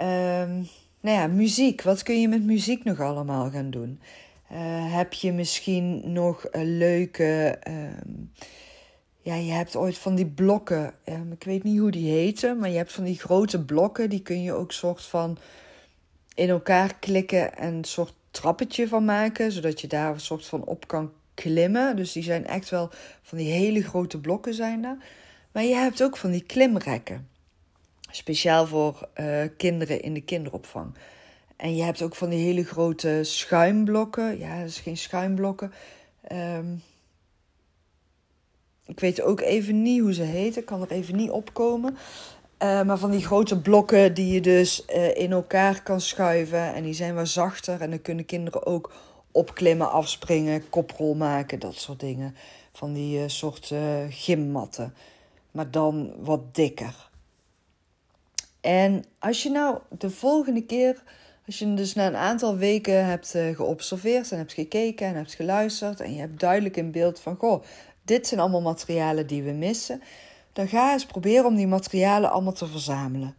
Um, 0.00 0.68
nou 1.00 1.16
ja, 1.18 1.26
muziek. 1.26 1.82
Wat 1.82 2.02
kun 2.02 2.20
je 2.20 2.28
met 2.28 2.42
muziek 2.42 2.84
nog 2.84 3.00
allemaal 3.00 3.50
gaan 3.50 3.70
doen? 3.70 4.00
heb 4.90 5.12
je 5.12 5.32
misschien 5.32 6.12
nog 6.12 6.46
leuke. 6.52 7.58
Ja, 9.24 9.34
je 9.34 9.52
hebt 9.52 9.76
ooit 9.76 9.98
van 9.98 10.14
die 10.14 10.26
blokken. 10.26 10.94
Um, 11.04 11.32
ik 11.32 11.44
weet 11.44 11.62
niet 11.62 11.78
hoe 11.78 11.90
die 11.90 12.10
heten, 12.10 12.58
maar 12.58 12.70
je 12.70 12.76
hebt 12.76 12.92
van 12.92 13.04
die 13.04 13.18
grote 13.18 13.64
blokken. 13.64 14.10
Die 14.10 14.22
kun 14.22 14.42
je 14.42 14.52
ook 14.52 14.72
soort 14.72 15.02
van 15.02 15.38
in 16.34 16.48
elkaar 16.48 16.94
klikken 16.94 17.56
en 17.56 17.74
een 17.74 17.84
soort 17.84 18.14
trappetje 18.30 18.88
van 18.88 19.04
maken, 19.04 19.52
zodat 19.52 19.80
je 19.80 19.86
daar 19.86 20.12
een 20.12 20.20
soort 20.20 20.46
van 20.46 20.64
op 20.64 20.86
kan 20.86 21.12
klimmen. 21.34 21.96
Dus 21.96 22.12
die 22.12 22.22
zijn 22.22 22.46
echt 22.46 22.70
wel 22.70 22.90
van 23.22 23.38
die 23.38 23.50
hele 23.52 23.82
grote 23.82 24.20
blokken 24.20 24.54
zijn 24.54 24.82
daar. 24.82 25.04
Maar 25.52 25.64
je 25.64 25.74
hebt 25.74 26.02
ook 26.02 26.16
van 26.16 26.30
die 26.30 26.42
klimrekken. 26.42 27.28
Speciaal 28.10 28.66
voor 28.66 29.08
uh, 29.20 29.42
kinderen 29.56 30.02
in 30.02 30.14
de 30.14 30.20
kinderopvang. 30.20 30.94
En 31.56 31.76
je 31.76 31.82
hebt 31.82 32.02
ook 32.02 32.14
van 32.14 32.28
die 32.28 32.44
hele 32.44 32.64
grote 32.64 33.20
schuimblokken. 33.22 34.38
Ja, 34.38 34.58
dat 34.58 34.68
is 34.68 34.78
geen 34.78 34.96
schuimblokken. 34.96 35.72
Um, 36.32 36.82
ik 38.86 39.00
weet 39.00 39.22
ook 39.22 39.40
even 39.40 39.82
niet 39.82 40.00
hoe 40.00 40.14
ze 40.14 40.22
heten. 40.22 40.64
Kan 40.64 40.80
er 40.80 40.90
even 40.90 41.16
niet 41.16 41.30
opkomen. 41.30 41.96
Uh, 42.62 42.82
maar 42.82 42.98
van 42.98 43.10
die 43.10 43.24
grote 43.24 43.60
blokken 43.60 44.14
die 44.14 44.34
je 44.34 44.40
dus 44.40 44.84
uh, 44.94 45.16
in 45.16 45.32
elkaar 45.32 45.82
kan 45.82 46.00
schuiven. 46.00 46.74
En 46.74 46.82
die 46.82 46.94
zijn 46.94 47.14
wat 47.14 47.28
zachter. 47.28 47.80
En 47.80 47.90
dan 47.90 48.02
kunnen 48.02 48.24
kinderen 48.24 48.66
ook 48.66 48.92
opklimmen, 49.30 49.90
afspringen, 49.90 50.68
koprol 50.68 51.14
maken, 51.14 51.58
dat 51.58 51.74
soort 51.74 52.00
dingen. 52.00 52.34
Van 52.72 52.92
die 52.92 53.18
uh, 53.18 53.24
soort 53.26 53.72
gymmatten. 54.08 54.94
Maar 55.50 55.70
dan 55.70 56.12
wat 56.18 56.54
dikker. 56.54 57.10
En 58.60 59.04
als 59.18 59.42
je 59.42 59.50
nou 59.50 59.78
de 59.88 60.10
volgende 60.10 60.62
keer, 60.62 61.02
als 61.46 61.58
je 61.58 61.74
dus 61.74 61.94
na 61.94 62.06
een 62.06 62.16
aantal 62.16 62.56
weken 62.56 63.06
hebt 63.06 63.34
geobserveerd 63.54 64.32
en 64.32 64.38
hebt 64.38 64.52
gekeken 64.52 65.06
en 65.06 65.14
hebt 65.14 65.34
geluisterd 65.34 66.00
en 66.00 66.14
je 66.14 66.20
hebt 66.20 66.40
duidelijk 66.40 66.76
in 66.76 66.90
beeld 66.90 67.20
van, 67.20 67.36
goh, 67.36 67.62
dit 68.02 68.26
zijn 68.26 68.40
allemaal 68.40 68.60
materialen 68.60 69.26
die 69.26 69.42
we 69.42 69.50
missen. 69.50 70.02
Dan 70.52 70.68
ga 70.68 70.92
eens 70.92 71.06
proberen 71.06 71.44
om 71.44 71.54
die 71.54 71.66
materialen 71.66 72.30
allemaal 72.30 72.52
te 72.52 72.66
verzamelen. 72.66 73.36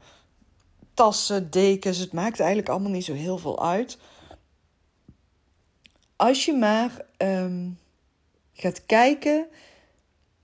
Tassen, 0.93 1.51
dekens, 1.51 1.98
het 1.98 2.13
maakt 2.13 2.39
eigenlijk 2.39 2.70
allemaal 2.70 2.91
niet 2.91 3.05
zo 3.05 3.13
heel 3.13 3.38
veel 3.38 3.63
uit. 3.63 3.98
Als 6.15 6.46
je 6.46 6.53
maar 6.53 7.05
ehm, 7.17 7.70
gaat 8.53 8.86
kijken 8.86 9.48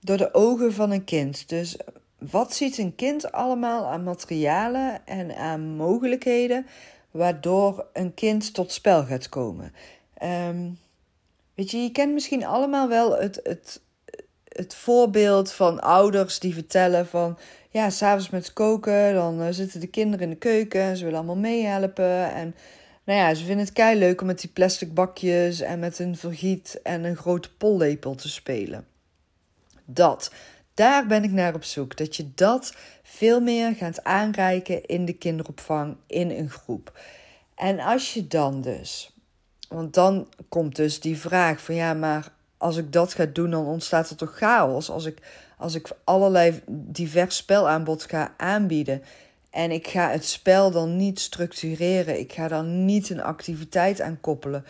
door 0.00 0.16
de 0.16 0.34
ogen 0.34 0.72
van 0.72 0.90
een 0.90 1.04
kind. 1.04 1.48
Dus 1.48 1.76
wat 2.18 2.54
ziet 2.54 2.78
een 2.78 2.94
kind 2.94 3.32
allemaal 3.32 3.86
aan 3.86 4.02
materialen 4.02 5.06
en 5.06 5.36
aan 5.36 5.76
mogelijkheden 5.76 6.66
waardoor 7.10 7.86
een 7.92 8.14
kind 8.14 8.54
tot 8.54 8.72
spel 8.72 9.04
gaat 9.04 9.28
komen? 9.28 9.72
Um, 10.22 10.78
weet 11.54 11.70
je, 11.70 11.78
je 11.78 11.92
kent 11.92 12.12
misschien 12.12 12.44
allemaal 12.44 12.88
wel 12.88 13.18
het, 13.18 13.40
het 13.42 13.80
het 14.60 14.74
voorbeeld 14.74 15.52
van 15.52 15.80
ouders 15.80 16.38
die 16.38 16.54
vertellen 16.54 17.06
van... 17.06 17.38
Ja, 17.72 17.90
s'avonds 17.90 18.30
met 18.30 18.52
koken, 18.52 19.14
dan 19.14 19.40
uh, 19.40 19.46
zitten 19.50 19.80
de 19.80 19.86
kinderen 19.86 20.24
in 20.24 20.30
de 20.30 20.36
keuken 20.36 20.80
en 20.80 20.96
ze 20.96 21.04
willen 21.04 21.18
allemaal 21.18 21.36
meehelpen. 21.36 22.32
En 22.32 22.54
nou 23.04 23.18
ja, 23.18 23.34
ze 23.34 23.44
vinden 23.44 23.64
het 23.64 23.74
kei 23.74 23.98
leuk 23.98 24.20
om 24.20 24.26
met 24.26 24.40
die 24.40 24.50
plastic 24.50 24.94
bakjes 24.94 25.60
en 25.60 25.78
met 25.78 25.98
een 25.98 26.16
vergiet 26.16 26.80
en 26.82 27.04
een 27.04 27.16
grote 27.16 27.52
pollepel 27.52 28.14
te 28.14 28.28
spelen. 28.28 28.86
Dat, 29.84 30.32
daar 30.74 31.06
ben 31.06 31.24
ik 31.24 31.30
naar 31.30 31.54
op 31.54 31.64
zoek. 31.64 31.96
Dat 31.96 32.16
je 32.16 32.30
dat 32.34 32.74
veel 33.02 33.40
meer 33.40 33.74
gaat 33.74 34.04
aanreiken 34.04 34.86
in 34.86 35.04
de 35.04 35.12
kinderopvang, 35.12 35.96
in 36.06 36.30
een 36.30 36.50
groep. 36.50 36.98
En 37.54 37.80
als 37.80 38.14
je 38.14 38.26
dan 38.26 38.60
dus, 38.60 39.16
want 39.68 39.94
dan 39.94 40.28
komt 40.48 40.76
dus 40.76 41.00
die 41.00 41.18
vraag 41.18 41.60
van 41.60 41.74
ja, 41.74 41.94
maar 41.94 42.32
als 42.60 42.76
ik 42.76 42.92
dat 42.92 43.14
ga 43.14 43.26
doen, 43.26 43.50
dan 43.50 43.66
ontstaat 43.66 44.10
er 44.10 44.16
toch 44.16 44.36
chaos. 44.36 44.90
Als 44.90 45.04
ik, 45.04 45.18
als 45.56 45.74
ik 45.74 45.90
allerlei 46.04 46.60
divers 46.68 47.36
spelaanbod 47.36 48.04
ga 48.04 48.34
aanbieden 48.36 49.02
en 49.50 49.70
ik 49.70 49.86
ga 49.86 50.10
het 50.10 50.24
spel 50.24 50.70
dan 50.70 50.96
niet 50.96 51.20
structureren, 51.20 52.18
ik 52.18 52.32
ga 52.32 52.48
dan 52.48 52.84
niet 52.84 53.10
een 53.10 53.22
activiteit 53.22 54.00
aan 54.00 54.20
koppelen 54.20 54.64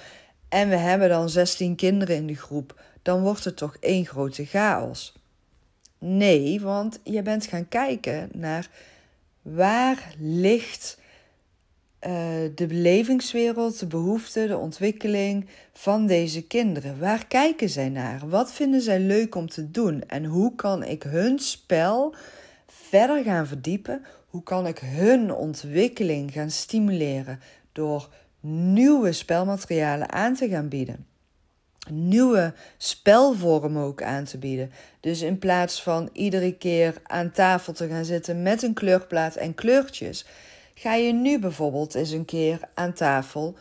en 0.49 0.69
we 0.69 0.77
hebben 0.77 1.09
dan 1.09 1.31
16 1.31 1.77
kinderen 1.77 2.17
in 2.17 2.27
de 2.27 2.35
groep, 2.35 2.81
dan 3.03 3.21
wordt 3.21 3.45
het 3.45 3.57
toch 3.57 3.77
één 3.81 4.07
grote 4.07 4.45
chaos. 4.45 5.15
Nee, 5.99 6.61
want 6.61 7.01
je 7.03 7.23
bent 7.23 7.47
gaan 7.47 7.69
kijken 7.69 8.29
naar 8.33 8.69
waar 9.43 10.15
ligt 10.19 10.99
de 12.55 12.65
belevingswereld, 12.69 13.79
de 13.79 13.87
behoeften, 13.87 14.49
de 14.49 14.57
ontwikkeling 14.57 15.47
van 15.73 16.07
deze 16.07 16.47
kinderen. 16.47 16.99
Waar 16.99 17.27
kijken 17.27 17.69
zij 17.69 17.89
naar? 17.89 18.29
Wat 18.29 18.53
vinden 18.53 18.81
zij 18.81 19.01
leuk 19.01 19.35
om 19.35 19.49
te 19.49 19.71
doen? 19.71 20.03
En 20.07 20.25
hoe 20.25 20.55
kan 20.55 20.85
ik 20.85 21.03
hun 21.03 21.39
spel 21.39 22.15
verder 22.67 23.23
gaan 23.23 23.47
verdiepen? 23.47 24.05
Hoe 24.27 24.43
kan 24.43 24.67
ik 24.67 24.79
hun 24.79 25.35
ontwikkeling 25.35 26.33
gaan 26.33 26.51
stimuleren 26.51 27.41
door 27.73 28.09
nieuwe 28.41 29.13
spelmaterialen 29.13 30.13
aan 30.13 30.35
te 30.35 30.49
gaan 30.49 30.69
bieden? 30.69 31.07
Nieuwe 31.91 32.53
spelvormen 32.77 33.83
ook 33.83 34.03
aan 34.03 34.25
te 34.25 34.39
bieden. 34.39 34.71
Dus 35.01 35.23
in 35.23 35.39
plaats 35.39 35.83
van 35.83 36.09
iedere 36.13 36.57
keer 36.57 36.95
aan 37.03 37.31
tafel 37.31 37.73
te 37.73 37.89
gaan 37.89 38.05
zitten 38.05 38.43
met 38.43 38.63
een 38.63 38.75
kleurplaat 38.75 39.37
en 39.37 39.55
kleurtjes 39.55 40.27
Ga 40.81 40.95
je 40.95 41.13
nu 41.13 41.39
bijvoorbeeld 41.39 41.95
eens 41.95 42.11
een 42.11 42.25
keer 42.25 42.61
aan 42.75 42.93
tafel 42.93 43.57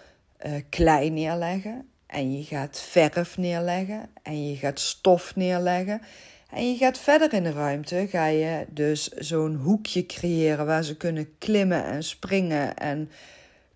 uh, 0.46 0.54
klei 0.70 1.10
neerleggen 1.10 1.90
en 2.06 2.38
je 2.38 2.44
gaat 2.44 2.80
verf 2.80 3.38
neerleggen 3.38 4.10
en 4.24 4.50
je 4.50 4.56
gaat 4.56 4.80
stof 4.80 5.36
neerleggen 5.36 6.02
en 6.50 6.72
je 6.72 6.78
gaat 6.78 6.98
verder 6.98 7.34
in 7.34 7.44
de 7.44 7.52
ruimte, 7.52 8.08
ga 8.10 8.26
je 8.26 8.66
dus 8.70 9.08
zo'n 9.08 9.56
hoekje 9.56 10.06
creëren 10.06 10.66
waar 10.66 10.84
ze 10.84 10.98
kunnen 10.98 11.38
klimmen 11.38 11.84
en 11.84 12.04
springen 12.04 12.78
en 12.78 13.12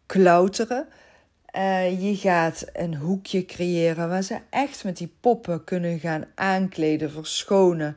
klauteren. 0.06 0.88
Uh, 1.56 2.02
je 2.02 2.16
gaat 2.16 2.66
een 2.74 2.96
hoekje 2.96 3.46
creëren 3.46 4.10
waar 4.10 4.24
ze 4.24 4.38
echt 4.50 4.84
met 4.84 4.98
die 4.98 5.14
poppen 5.20 5.64
kunnen 5.64 6.00
gaan 6.00 6.26
aankleden, 6.36 7.12
verschonen, 7.12 7.96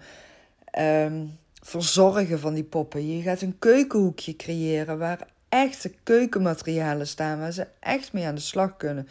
um, 0.78 1.38
verzorgen 1.62 2.40
van 2.40 2.54
die 2.54 2.64
poppen. 2.64 3.16
Je 3.16 3.22
gaat 3.22 3.40
een 3.40 3.58
keukenhoekje 3.58 4.36
creëren 4.36 4.98
waar 4.98 5.34
echte 5.48 5.92
keukenmaterialen 6.02 7.06
staan 7.06 7.38
waar 7.38 7.52
ze 7.52 7.66
echt 7.80 8.12
mee 8.12 8.26
aan 8.26 8.34
de 8.34 8.40
slag 8.40 8.76
kunnen. 8.76 9.08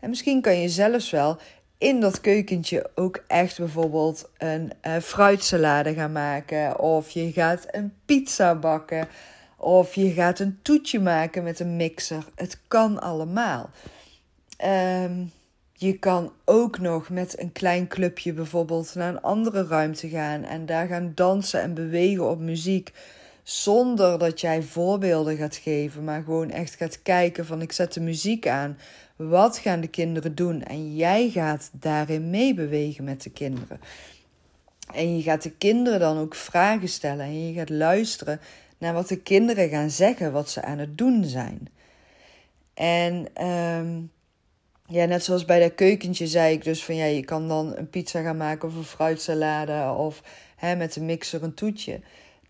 En 0.00 0.08
misschien 0.08 0.40
kan 0.40 0.60
je 0.60 0.68
zelfs 0.68 1.10
wel 1.10 1.38
in 1.78 2.00
dat 2.00 2.20
keukentje 2.20 2.90
ook 2.94 3.24
echt 3.26 3.58
bijvoorbeeld 3.58 4.30
een 4.38 4.72
uh, 4.86 4.96
fruitsalade 4.96 5.94
gaan 5.94 6.12
maken. 6.12 6.80
Of 6.80 7.10
je 7.10 7.32
gaat 7.32 7.66
een 7.70 7.92
pizza 8.04 8.54
bakken. 8.54 9.08
Of 9.56 9.94
je 9.94 10.12
gaat 10.12 10.38
een 10.38 10.58
toetje 10.62 11.00
maken 11.00 11.42
met 11.42 11.60
een 11.60 11.76
mixer. 11.76 12.24
Het 12.34 12.60
kan 12.68 13.00
allemaal. 13.00 13.70
Ehm, 14.56 15.24
je 15.72 15.98
kan 15.98 16.32
ook 16.44 16.78
nog 16.78 17.08
met 17.08 17.40
een 17.40 17.52
klein 17.52 17.88
clubje 17.88 18.32
bijvoorbeeld 18.32 18.94
naar 18.94 19.08
een 19.08 19.20
andere 19.20 19.66
ruimte 19.66 20.08
gaan 20.08 20.44
en 20.44 20.66
daar 20.66 20.86
gaan 20.86 21.12
dansen 21.14 21.60
en 21.60 21.74
bewegen 21.74 22.30
op 22.30 22.38
muziek. 22.38 22.92
Zonder 23.48 24.18
dat 24.18 24.40
jij 24.40 24.62
voorbeelden 24.62 25.36
gaat 25.36 25.56
geven, 25.56 26.04
maar 26.04 26.22
gewoon 26.22 26.50
echt 26.50 26.74
gaat 26.74 27.02
kijken 27.02 27.46
van 27.46 27.62
ik 27.62 27.72
zet 27.72 27.92
de 27.92 28.00
muziek 28.00 28.46
aan. 28.46 28.78
Wat 29.16 29.58
gaan 29.58 29.80
de 29.80 29.88
kinderen 29.88 30.34
doen? 30.34 30.62
En 30.62 30.96
jij 30.96 31.30
gaat 31.30 31.70
daarin 31.72 32.30
meebewegen 32.30 33.04
met 33.04 33.22
de 33.22 33.30
kinderen. 33.30 33.80
En 34.94 35.16
je 35.16 35.22
gaat 35.22 35.42
de 35.42 35.50
kinderen 35.50 36.00
dan 36.00 36.18
ook 36.18 36.34
vragen 36.34 36.88
stellen 36.88 37.24
en 37.24 37.46
je 37.46 37.54
gaat 37.54 37.70
luisteren 37.70 38.40
naar 38.78 38.94
wat 38.94 39.08
de 39.08 39.20
kinderen 39.20 39.68
gaan 39.68 39.90
zeggen, 39.90 40.32
wat 40.32 40.50
ze 40.50 40.62
aan 40.62 40.78
het 40.78 40.98
doen 40.98 41.24
zijn. 41.24 41.68
En 42.74 43.44
um, 43.46 44.10
ja, 44.86 45.04
net 45.04 45.24
zoals 45.24 45.44
bij 45.44 45.60
dat 45.60 45.74
keukentje 45.74 46.26
zei 46.26 46.54
ik 46.54 46.64
dus 46.64 46.84
van 46.84 46.94
ja, 46.94 47.04
je 47.04 47.24
kan 47.24 47.48
dan 47.48 47.76
een 47.76 47.90
pizza 47.90 48.22
gaan 48.22 48.36
maken 48.36 48.68
of 48.68 48.74
een 48.74 48.84
fruitsalade 48.84 49.92
of 49.92 50.22
hè, 50.56 50.76
met 50.76 50.96
een 50.96 51.06
mixer 51.06 51.42
een 51.42 51.54
toetje 51.54 52.00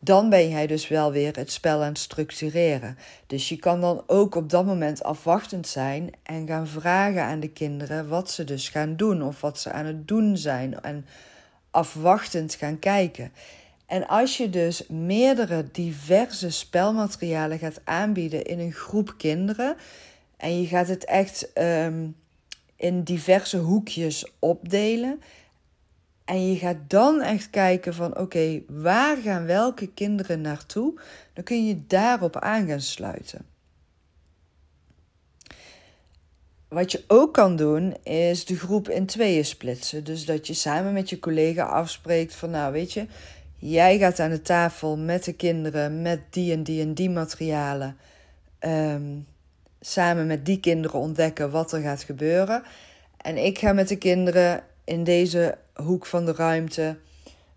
dan 0.01 0.31
ben 0.31 0.49
jij 0.49 0.67
dus 0.67 0.89
wel 0.89 1.13
weer 1.13 1.37
het 1.37 1.53
spel 1.53 1.83
aan 1.83 1.89
het 1.89 1.99
structureren. 1.99 2.99
Dus 3.27 3.49
je 3.49 3.57
kan 3.57 3.81
dan 3.81 4.03
ook 4.07 4.35
op 4.35 4.51
dat 4.51 4.67
moment 4.67 5.03
afwachtend 5.03 5.67
zijn 5.67 6.11
en 6.23 6.47
gaan 6.47 6.67
vragen 6.67 7.23
aan 7.23 7.41
de 7.41 7.51
kinderen 7.51 8.09
wat 8.09 8.31
ze 8.31 8.45
dus 8.45 8.69
gaan 8.69 8.97
doen 8.97 9.23
of 9.23 9.41
wat 9.41 9.59
ze 9.59 9.71
aan 9.71 9.87
het 9.87 10.09
doen 10.09 10.37
zijn 10.37 10.81
en 10.81 11.07
afwachtend 11.71 12.55
gaan 12.55 12.79
kijken. 12.79 13.33
En 13.87 14.09
als 14.09 14.37
je 14.37 14.51
dus 14.51 14.87
meerdere 14.87 15.69
diverse 15.73 16.51
spelmaterialen 16.51 17.59
gaat 17.59 17.81
aanbieden 17.85 18.45
in 18.45 18.59
een 18.59 18.73
groep 18.73 19.15
kinderen 19.17 19.77
en 20.37 20.61
je 20.61 20.67
gaat 20.67 20.89
het 20.89 21.05
echt 21.05 21.51
um, 21.55 22.17
in 22.77 23.03
diverse 23.03 23.57
hoekjes 23.57 24.33
opdelen 24.39 25.21
en 26.29 26.49
je 26.49 26.57
gaat 26.57 26.77
dan 26.87 27.21
echt 27.21 27.51
kijken 27.51 27.95
van 27.95 28.19
oké, 28.19 28.61
waar 28.67 29.17
gaan 29.17 29.47
welke 29.47 29.87
kinderen 29.87 30.41
naartoe? 30.41 31.01
Dan 31.33 31.45
kun 31.45 31.67
je 31.67 31.87
daarop 31.87 32.37
aan 32.37 32.67
gaan 32.67 32.81
sluiten. 32.81 33.47
Wat 36.69 36.93
je 36.93 37.05
ook 37.07 37.35
kan 37.35 37.57
doen, 37.57 37.97
is 38.03 38.45
de 38.45 38.57
groep 38.57 38.89
in 38.89 39.07
tweeën 39.07 39.45
splitsen. 39.45 40.05
Dus 40.05 40.25
dat 40.25 40.47
je 40.47 40.55
samen 40.55 40.93
met 40.93 41.11
je 41.11 41.19
collega 41.19 41.65
afspreekt 41.65 42.35
van 42.35 42.51
nou 42.51 42.73
weet 42.73 42.93
je, 42.93 43.07
jij 43.57 43.99
gaat 43.99 44.21
aan 44.21 44.31
de 44.31 44.43
tafel 44.43 44.97
met 44.97 45.25
de 45.25 45.33
kinderen 45.33 46.03
met 46.03 46.21
die 46.31 46.53
en 46.53 46.63
die 46.63 46.83
en 46.83 46.95
die 46.95 47.11
materialen. 47.11 47.97
Ehm, 48.59 49.19
samen 49.81 50.27
met 50.27 50.47
die 50.47 50.61
kinderen 50.61 51.01
ontdekken 51.01 51.51
wat 51.51 51.73
er 51.73 51.81
gaat 51.81 52.03
gebeuren. 52.03 52.63
En 53.17 53.37
ik 53.37 53.59
ga 53.59 53.73
met 53.73 53.89
de 53.89 53.97
kinderen 53.97 54.63
in 54.89 55.05
deze 55.05 55.59
hoek 55.75 56.07
van 56.07 56.25
de 56.25 56.33
ruimte 56.33 56.97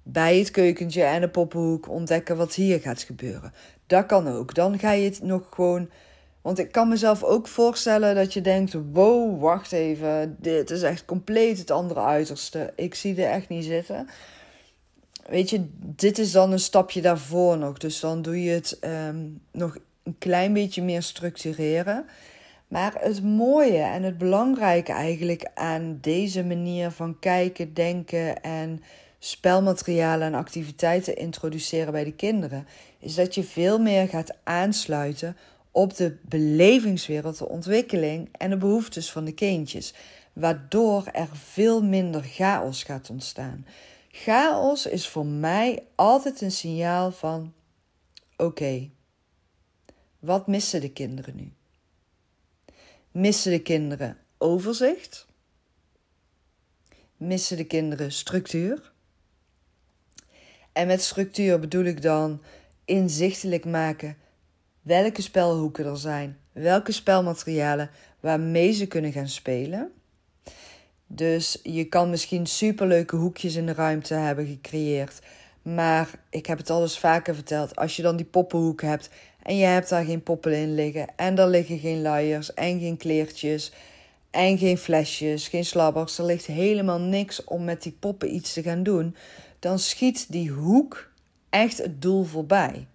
bij 0.03 0.37
het 0.37 0.51
keukentje 0.51 1.03
en 1.03 1.21
de 1.21 1.29
poppenhoek 1.29 1.89
ontdekken 1.89 2.37
wat 2.37 2.53
hier 2.53 2.79
gaat 2.79 3.01
gebeuren. 3.01 3.53
Dat 3.87 4.05
kan 4.05 4.27
ook. 4.27 4.55
Dan 4.55 4.79
ga 4.79 4.91
je 4.91 5.05
het 5.05 5.23
nog 5.23 5.47
gewoon. 5.49 5.89
Want 6.41 6.59
ik 6.59 6.71
kan 6.71 6.87
mezelf 6.87 7.23
ook 7.23 7.47
voorstellen 7.47 8.15
dat 8.15 8.33
je 8.33 8.41
denkt: 8.41 8.75
wow, 8.91 9.41
wacht 9.41 9.71
even, 9.71 10.35
dit 10.39 10.69
is 10.69 10.81
echt 10.81 11.05
compleet 11.05 11.57
het 11.57 11.71
andere 11.71 11.99
uiterste. 11.99 12.73
Ik 12.75 12.95
zie 12.95 13.23
er 13.23 13.31
echt 13.31 13.49
niet 13.49 13.65
zitten. 13.65 14.07
Weet 15.29 15.49
je, 15.49 15.65
dit 15.77 16.17
is 16.17 16.31
dan 16.31 16.51
een 16.51 16.59
stapje 16.59 17.01
daarvoor 17.01 17.57
nog. 17.57 17.77
Dus 17.77 17.99
dan 17.99 18.21
doe 18.21 18.43
je 18.43 18.51
het 18.51 18.79
ehm, 18.79 19.27
nog 19.51 19.77
een 20.03 20.15
klein 20.17 20.53
beetje 20.53 20.83
meer 20.83 21.01
structureren. 21.01 22.05
Maar 22.71 22.93
het 22.99 23.23
mooie 23.23 23.81
en 23.81 24.03
het 24.03 24.17
belangrijke 24.17 24.91
eigenlijk 24.91 25.49
aan 25.53 25.97
deze 26.01 26.43
manier 26.43 26.91
van 26.91 27.19
kijken, 27.19 27.73
denken 27.73 28.41
en 28.41 28.83
spelmaterialen 29.19 30.27
en 30.27 30.33
activiteiten 30.33 31.15
introduceren 31.15 31.91
bij 31.91 32.03
de 32.03 32.13
kinderen, 32.13 32.67
is 32.99 33.15
dat 33.15 33.35
je 33.35 33.43
veel 33.43 33.79
meer 33.79 34.07
gaat 34.07 34.37
aansluiten 34.43 35.37
op 35.71 35.95
de 35.95 36.17
belevingswereld, 36.21 37.37
de 37.37 37.49
ontwikkeling 37.49 38.29
en 38.31 38.49
de 38.49 38.57
behoeftes 38.57 39.11
van 39.11 39.25
de 39.25 39.33
kindjes, 39.33 39.93
waardoor 40.33 41.05
er 41.11 41.29
veel 41.33 41.83
minder 41.83 42.23
chaos 42.23 42.83
gaat 42.83 43.09
ontstaan. 43.09 43.65
Chaos 44.11 44.85
is 44.85 45.07
voor 45.07 45.25
mij 45.25 45.83
altijd 45.95 46.41
een 46.41 46.51
signaal 46.51 47.11
van: 47.11 47.53
oké, 48.37 48.89
wat 50.19 50.47
missen 50.47 50.81
de 50.81 50.91
kinderen 50.91 51.35
nu? 51.35 51.53
Missen 53.11 53.51
de 53.51 53.61
kinderen 53.61 54.17
overzicht? 54.37 55.27
Missen 57.17 57.57
de 57.57 57.63
kinderen 57.63 58.11
structuur? 58.11 58.91
En 60.71 60.87
met 60.87 61.01
structuur 61.01 61.59
bedoel 61.59 61.83
ik 61.83 62.01
dan 62.01 62.41
inzichtelijk 62.85 63.65
maken 63.65 64.17
welke 64.81 65.21
spelhoeken 65.21 65.85
er 65.85 65.97
zijn, 65.97 66.37
welke 66.51 66.91
spelmaterialen 66.91 67.89
waarmee 68.19 68.71
ze 68.71 68.87
kunnen 68.87 69.11
gaan 69.11 69.29
spelen. 69.29 69.91
Dus 71.07 71.59
je 71.63 71.85
kan 71.85 72.09
misschien 72.09 72.45
superleuke 72.45 73.15
hoekjes 73.15 73.55
in 73.55 73.65
de 73.65 73.73
ruimte 73.73 74.13
hebben 74.13 74.45
gecreëerd. 74.45 75.19
Maar 75.61 76.09
ik 76.29 76.45
heb 76.45 76.57
het 76.57 76.69
al 76.69 76.81
eens 76.81 76.99
vaker 76.99 77.35
verteld. 77.35 77.75
Als 77.75 77.95
je 77.95 78.01
dan 78.01 78.15
die 78.15 78.25
poppenhoek 78.25 78.81
hebt 78.81 79.09
en 79.43 79.57
je 79.57 79.65
hebt 79.65 79.89
daar 79.89 80.05
geen 80.05 80.23
poppen 80.23 80.57
in 80.57 80.75
liggen. 80.75 81.07
En 81.15 81.37
er 81.37 81.47
liggen 81.47 81.79
geen 81.79 82.01
luiers 82.01 82.53
en 82.53 82.79
geen 82.79 82.97
kleertjes. 82.97 83.71
En 84.29 84.57
geen 84.57 84.77
flesjes, 84.77 85.47
geen 85.47 85.65
slabbers. 85.65 86.17
Er 86.17 86.25
ligt 86.25 86.45
helemaal 86.45 86.99
niks 86.99 87.43
om 87.43 87.63
met 87.63 87.83
die 87.83 87.97
poppen 87.99 88.35
iets 88.35 88.53
te 88.53 88.61
gaan 88.61 88.83
doen. 88.83 89.15
Dan 89.59 89.79
schiet 89.79 90.31
die 90.31 90.49
hoek 90.49 91.11
echt 91.49 91.77
het 91.77 92.01
doel 92.01 92.23
voorbij. 92.23 92.87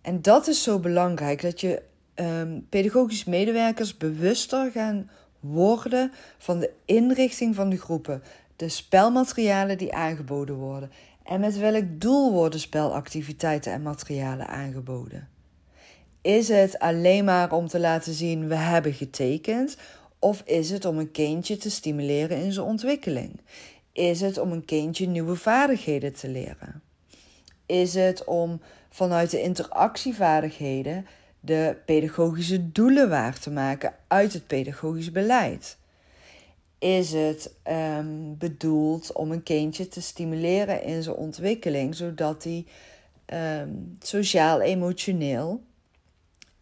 En 0.00 0.22
dat 0.22 0.46
is 0.46 0.62
zo 0.62 0.78
belangrijk 0.78 1.42
dat 1.42 1.60
je 1.60 1.82
um, 2.14 2.66
pedagogisch 2.68 3.24
medewerkers 3.24 3.96
bewuster 3.96 4.70
gaan 4.70 5.10
worden 5.40 6.12
van 6.38 6.58
de 6.58 6.70
inrichting 6.84 7.54
van 7.54 7.68
de 7.68 7.78
groepen, 7.78 8.22
de 8.56 8.68
spelmaterialen 8.68 9.78
die 9.78 9.94
aangeboden 9.94 10.54
worden 10.54 10.90
en 11.24 11.40
met 11.40 11.58
welk 11.58 11.84
doel 11.88 12.32
worden 12.32 12.60
spelactiviteiten 12.60 13.72
en 13.72 13.82
materialen 13.82 14.48
aangeboden. 14.48 15.28
Is 16.22 16.48
het 16.48 16.78
alleen 16.78 17.24
maar 17.24 17.52
om 17.52 17.66
te 17.68 17.80
laten 17.80 18.12
zien 18.12 18.48
we 18.48 18.54
hebben 18.54 18.92
getekend 18.92 19.76
of 20.18 20.42
is 20.44 20.70
het 20.70 20.84
om 20.84 20.98
een 20.98 21.10
kindje 21.10 21.56
te 21.56 21.70
stimuleren 21.70 22.36
in 22.36 22.52
zijn 22.52 22.66
ontwikkeling? 22.66 23.40
Is 23.92 24.20
het 24.20 24.38
om 24.38 24.52
een 24.52 24.64
kindje 24.64 25.06
nieuwe 25.06 25.36
vaardigheden 25.36 26.12
te 26.12 26.28
leren? 26.28 26.82
Is 27.66 27.94
het 27.94 28.24
om 28.24 28.60
vanuit 28.90 29.30
de 29.30 29.42
interactievaardigheden 29.42 31.06
de 31.40 31.76
pedagogische 31.86 32.72
doelen 32.72 33.08
waar 33.08 33.38
te 33.38 33.50
maken 33.50 33.94
uit 34.08 34.32
het 34.32 34.46
pedagogisch 34.46 35.12
beleid? 35.12 35.76
Is 36.82 37.12
het 37.12 37.54
um, 37.70 38.36
bedoeld 38.38 39.12
om 39.12 39.32
een 39.32 39.42
kindje 39.42 39.88
te 39.88 40.02
stimuleren 40.02 40.82
in 40.82 41.02
zijn 41.02 41.16
ontwikkeling, 41.16 41.94
zodat 41.94 42.44
hij 42.44 42.66
um, 43.60 43.96
sociaal-emotioneel 44.00 45.62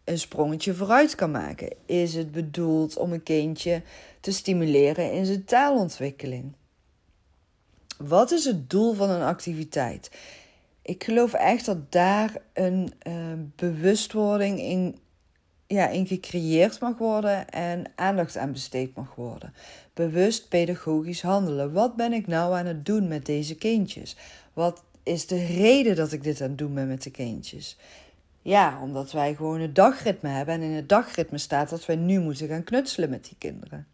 een 0.03 0.19
sprongetje 0.19 0.73
vooruit 0.73 1.15
kan 1.15 1.31
maken? 1.31 1.73
Is 1.85 2.13
het 2.13 2.31
bedoeld 2.31 2.97
om 2.97 3.13
een 3.13 3.23
kindje 3.23 3.81
te 4.19 4.31
stimuleren 4.31 5.11
in 5.11 5.25
zijn 5.25 5.45
taalontwikkeling? 5.45 6.53
Wat 7.97 8.31
is 8.31 8.45
het 8.45 8.69
doel 8.69 8.93
van 8.93 9.09
een 9.09 9.21
activiteit? 9.21 10.09
ik 10.81 11.03
geloof 11.03 11.33
echt 11.33 11.65
dat 11.65 11.91
daar 11.91 12.33
een 12.53 12.93
uh, 13.07 13.13
bewustwording 13.55 14.59
in, 14.59 14.99
ja, 15.71 15.87
in 15.87 16.07
gecreëerd 16.07 16.79
mag 16.79 16.97
worden 16.97 17.49
en 17.49 17.83
aandacht 17.95 18.37
aan 18.37 18.51
besteed 18.51 18.95
mag 18.95 19.15
worden. 19.15 19.53
Bewust 19.93 20.49
pedagogisch 20.49 21.21
handelen. 21.21 21.73
Wat 21.73 21.95
ben 21.95 22.13
ik 22.13 22.27
nou 22.27 22.55
aan 22.55 22.65
het 22.65 22.85
doen 22.85 23.07
met 23.07 23.25
deze 23.25 23.55
kindjes? 23.55 24.15
Wat 24.53 24.83
is 25.03 25.27
de 25.27 25.45
reden 25.45 25.95
dat 25.95 26.11
ik 26.11 26.23
dit 26.23 26.41
aan 26.41 26.49
het 26.49 26.57
doen 26.57 26.73
ben 26.73 26.87
met 26.87 27.03
de 27.03 27.11
kindjes? 27.11 27.77
Ja, 28.41 28.81
omdat 28.81 29.11
wij 29.11 29.35
gewoon 29.35 29.59
een 29.59 29.73
dagritme 29.73 30.29
hebben 30.29 30.55
en 30.55 30.61
in 30.61 30.71
het 30.71 30.89
dagritme 30.89 31.37
staat 31.37 31.69
dat 31.69 31.85
wij 31.85 31.95
nu 31.95 32.19
moeten 32.19 32.47
gaan 32.47 32.63
knutselen 32.63 33.09
met 33.09 33.23
die 33.23 33.35
kinderen. 33.37 33.87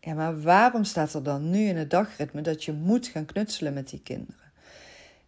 Ja, 0.00 0.14
maar 0.14 0.42
waarom 0.42 0.84
staat 0.84 1.14
er 1.14 1.22
dan 1.22 1.50
nu 1.50 1.66
in 1.68 1.76
het 1.76 1.90
dagritme 1.90 2.40
dat 2.40 2.64
je 2.64 2.72
moet 2.72 3.06
gaan 3.06 3.24
knutselen 3.24 3.74
met 3.74 3.88
die 3.88 4.00
kinderen? 4.02 4.52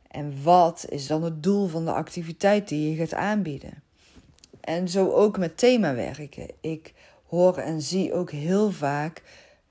En 0.09 0.43
wat 0.43 0.87
is 0.89 1.07
dan 1.07 1.23
het 1.23 1.43
doel 1.43 1.67
van 1.67 1.85
de 1.85 1.93
activiteit 1.93 2.69
die 2.69 2.91
je 2.91 2.97
gaat 2.97 3.15
aanbieden? 3.15 3.83
En 4.69 4.89
zo 4.89 5.11
ook 5.11 5.39
met 5.39 5.57
themawerken. 5.57 6.51
Ik 6.61 6.93
hoor 7.27 7.57
en 7.57 7.83
zie 7.83 8.13
ook 8.13 8.31
heel 8.31 8.71
vaak 8.71 9.23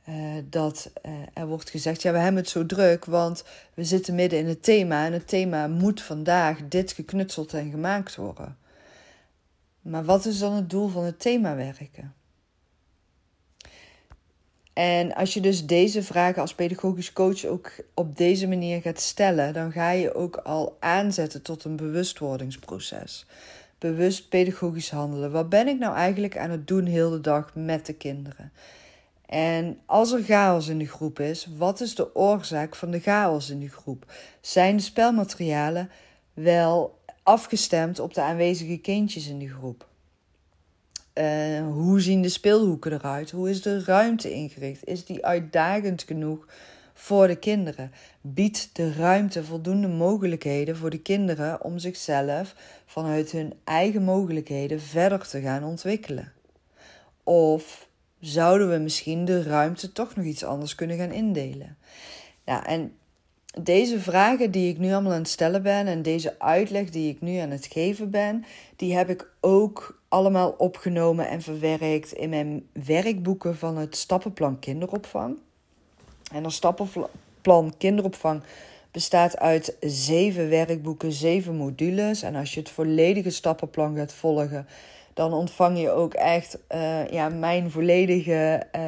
uh, 0.10 0.16
dat 0.50 0.92
uh, 1.06 1.12
er 1.34 1.48
wordt 1.48 1.70
gezegd: 1.70 2.02
ja, 2.02 2.12
we 2.12 2.18
hebben 2.18 2.42
het 2.42 2.50
zo 2.50 2.66
druk, 2.66 3.06
want 3.06 3.44
we 3.74 3.84
zitten 3.84 4.16
midden 4.16 4.40
in 4.40 4.48
het 4.48 4.64
thema 4.64 5.06
en 5.06 5.14
het 5.14 5.28
thema 5.28 5.68
moet 5.68 6.02
vandaag 6.02 6.60
dit 6.68 6.92
geknutseld 6.92 7.54
en 7.54 7.72
gemaakt 7.72 8.16
worden. 8.16 8.58
Maar 9.82 10.06
wat 10.06 10.26
is 10.26 10.40
dan 10.40 10.54
het 10.54 10.70
doel 10.70 10.88
van 10.88 11.04
het 11.04 11.20
themawerken? 11.20 12.14
En 14.74 15.16
als 15.16 15.34
je 15.34 15.42
dus 15.42 15.66
deze 15.66 16.04
vragen 16.04 16.42
als 16.42 16.56
pedagogisch 16.56 17.14
coach 17.14 17.46
ook 17.46 17.72
op 17.94 18.18
deze 18.18 18.48
manier 18.48 18.82
gaat 18.82 19.00
stellen, 19.00 19.54
dan 19.54 19.72
ga 19.72 19.92
je 19.92 20.14
ook 20.14 20.36
al 20.36 20.78
aanzetten 20.80 21.42
tot 21.42 21.64
een 21.64 21.76
bewustwordingsproces. 21.76 23.26
Bewust 23.80 24.30
pedagogisch 24.30 24.90
handelen. 24.90 25.32
Wat 25.32 25.50
ben 25.50 25.68
ik 25.68 25.80
nou 25.80 25.96
eigenlijk 25.96 26.38
aan 26.38 26.50
het 26.50 26.68
doen 26.68 26.86
heel 26.86 27.10
de 27.10 27.22
dag 27.22 27.56
met 27.56 27.86
de 27.86 27.94
kinderen? 27.94 28.52
En 29.26 29.80
als 29.86 30.12
er 30.12 30.24
chaos 30.24 30.68
in 30.68 30.78
de 30.78 30.88
groep 30.88 31.20
is, 31.20 31.48
wat 31.58 31.82
is 31.82 31.96
de 31.96 32.16
oorzaak 32.16 32.76
van 32.76 32.92
de 32.92 33.00
chaos 33.00 33.50
in 33.50 33.60
de 33.60 33.70
groep? 33.70 34.14
Zijn 34.42 34.76
de 34.76 34.84
spelmaterialen 34.84 35.90
wel 36.34 37.00
afgestemd 37.24 38.00
op 38.00 38.14
de 38.14 38.22
aanwezige 38.22 38.78
kindjes 38.78 39.28
in 39.28 39.40
de 39.40 39.50
groep? 39.50 39.88
Uh, 41.14 41.68
hoe 41.68 42.02
zien 42.02 42.22
de 42.22 42.30
speelhoeken 42.30 42.94
eruit? 42.94 43.32
Hoe 43.32 43.50
is 43.50 43.62
de 43.62 43.84
ruimte 43.84 44.32
ingericht? 44.32 44.86
Is 44.86 45.06
die 45.06 45.26
uitdagend 45.26 46.04
genoeg 46.04 46.46
voor 47.00 47.28
de 47.28 47.36
kinderen? 47.36 47.92
Biedt 48.22 48.70
de 48.74 48.94
ruimte 48.94 49.44
voldoende 49.44 49.88
mogelijkheden 49.88 50.78
voor 50.78 50.90
de 50.90 51.00
kinderen 51.00 51.64
om 51.64 51.78
zichzelf 51.78 52.56
vanuit 52.86 53.32
hun 53.32 53.54
eigen 53.64 54.04
mogelijkheden 54.04 54.82
verder 54.82 55.28
te 55.28 55.42
gaan 55.42 55.64
ontwikkelen? 55.64 56.34
Of 57.24 57.88
zouden 58.20 58.70
we 58.70 58.78
misschien 58.78 59.26
de 59.26 59.44
ruimte 59.44 59.92
toch 59.92 60.16
nog 60.16 60.26
iets 60.26 60.44
anders 60.44 60.76
kunnen 60.76 60.98
gaan 60.98 61.12
indelen? 61.12 61.78
Ja, 62.46 62.66
en 62.66 62.98
deze 63.62 64.00
vragen 64.00 64.52
die 64.52 64.70
ik 64.70 64.78
nu 64.78 64.92
allemaal 64.92 65.12
aan 65.12 65.18
het 65.18 65.28
stellen 65.28 65.64
ben 65.64 65.88
en 65.88 66.02
deze 66.02 66.40
uitleg 66.40 66.90
die 66.90 67.10
ik 67.10 67.22
nu 67.22 67.38
aan 67.38 67.52
het 67.52 67.66
geven 67.66 68.12
ben, 68.12 68.46
die 68.76 68.96
heb 68.96 69.10
ik 69.10 69.30
ook 69.40 70.02
allemaal 70.08 70.50
opgenomen 70.50 71.28
en 71.28 71.42
verwerkt 71.42 72.12
in 72.12 72.30
mijn 72.30 72.68
werkboeken 72.86 73.58
van 73.58 73.78
het 73.78 73.96
stappenplan 73.96 74.60
kinderopvang. 74.60 75.38
En 76.32 76.44
dat 76.44 76.52
stappenplan 76.52 77.74
kinderopvang 77.78 78.42
bestaat 78.92 79.38
uit 79.38 79.76
zeven 79.80 80.50
werkboeken, 80.50 81.12
zeven 81.12 81.56
modules. 81.56 82.22
En 82.22 82.36
als 82.36 82.54
je 82.54 82.60
het 82.60 82.70
volledige 82.70 83.30
stappenplan 83.30 83.96
gaat 83.96 84.14
volgen, 84.14 84.68
dan 85.14 85.34
ontvang 85.34 85.80
je 85.80 85.92
ook 85.92 86.14
echt 86.14 86.58
uh, 86.72 87.08
ja, 87.08 87.30
mijn 87.30 87.72
volledige 87.72 88.64
uh, 88.76 88.82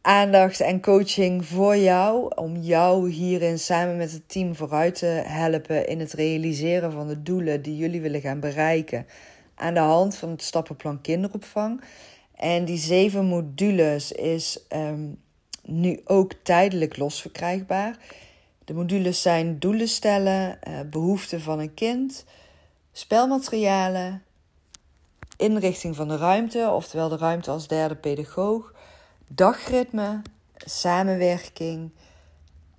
aandacht 0.00 0.60
en 0.60 0.80
coaching 0.80 1.46
voor 1.46 1.76
jou. 1.76 2.34
Om 2.34 2.56
jou 2.56 3.10
hierin 3.10 3.58
samen 3.58 3.96
met 3.96 4.12
het 4.12 4.28
team 4.28 4.54
vooruit 4.54 4.94
te 4.94 5.22
helpen 5.26 5.86
in 5.86 6.00
het 6.00 6.12
realiseren 6.12 6.92
van 6.92 7.08
de 7.08 7.22
doelen 7.22 7.62
die 7.62 7.76
jullie 7.76 8.00
willen 8.00 8.20
gaan 8.20 8.40
bereiken. 8.40 9.06
Aan 9.54 9.74
de 9.74 9.80
hand 9.80 10.16
van 10.16 10.30
het 10.30 10.42
stappenplan 10.42 11.00
kinderopvang. 11.00 11.80
En 12.34 12.64
die 12.64 12.78
zeven 12.78 13.24
modules 13.24 14.12
is 14.12 14.64
um, 14.76 15.22
nu 15.66 16.00
ook 16.04 16.32
tijdelijk 16.42 16.96
los 16.96 17.20
verkrijgbaar. 17.20 17.98
De 18.64 18.74
modules 18.74 19.22
zijn 19.22 19.58
doelen 19.58 19.88
stellen, 19.88 20.58
uh, 20.68 20.80
behoeften 20.90 21.40
van 21.40 21.58
een 21.58 21.74
kind, 21.74 22.24
spelmaterialen, 22.92 24.22
inrichting 25.36 25.96
van 25.96 26.08
de 26.08 26.16
ruimte, 26.16 26.70
oftewel 26.70 27.08
de 27.08 27.16
ruimte 27.16 27.50
als 27.50 27.68
derde 27.68 27.96
pedagoog, 27.96 28.74
dagritme, 29.26 30.22
samenwerking 30.56 31.90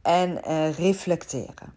en 0.01 0.41
uh, 0.47 0.73
reflecteren. 0.73 1.73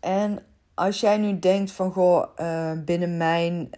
En 0.00 0.42
als 0.74 1.00
jij 1.00 1.16
nu 1.16 1.38
denkt 1.38 1.70
van 1.70 1.92
goh, 1.92 2.26
uh, 2.40 2.72
binnen 2.84 3.16
mijn 3.16 3.70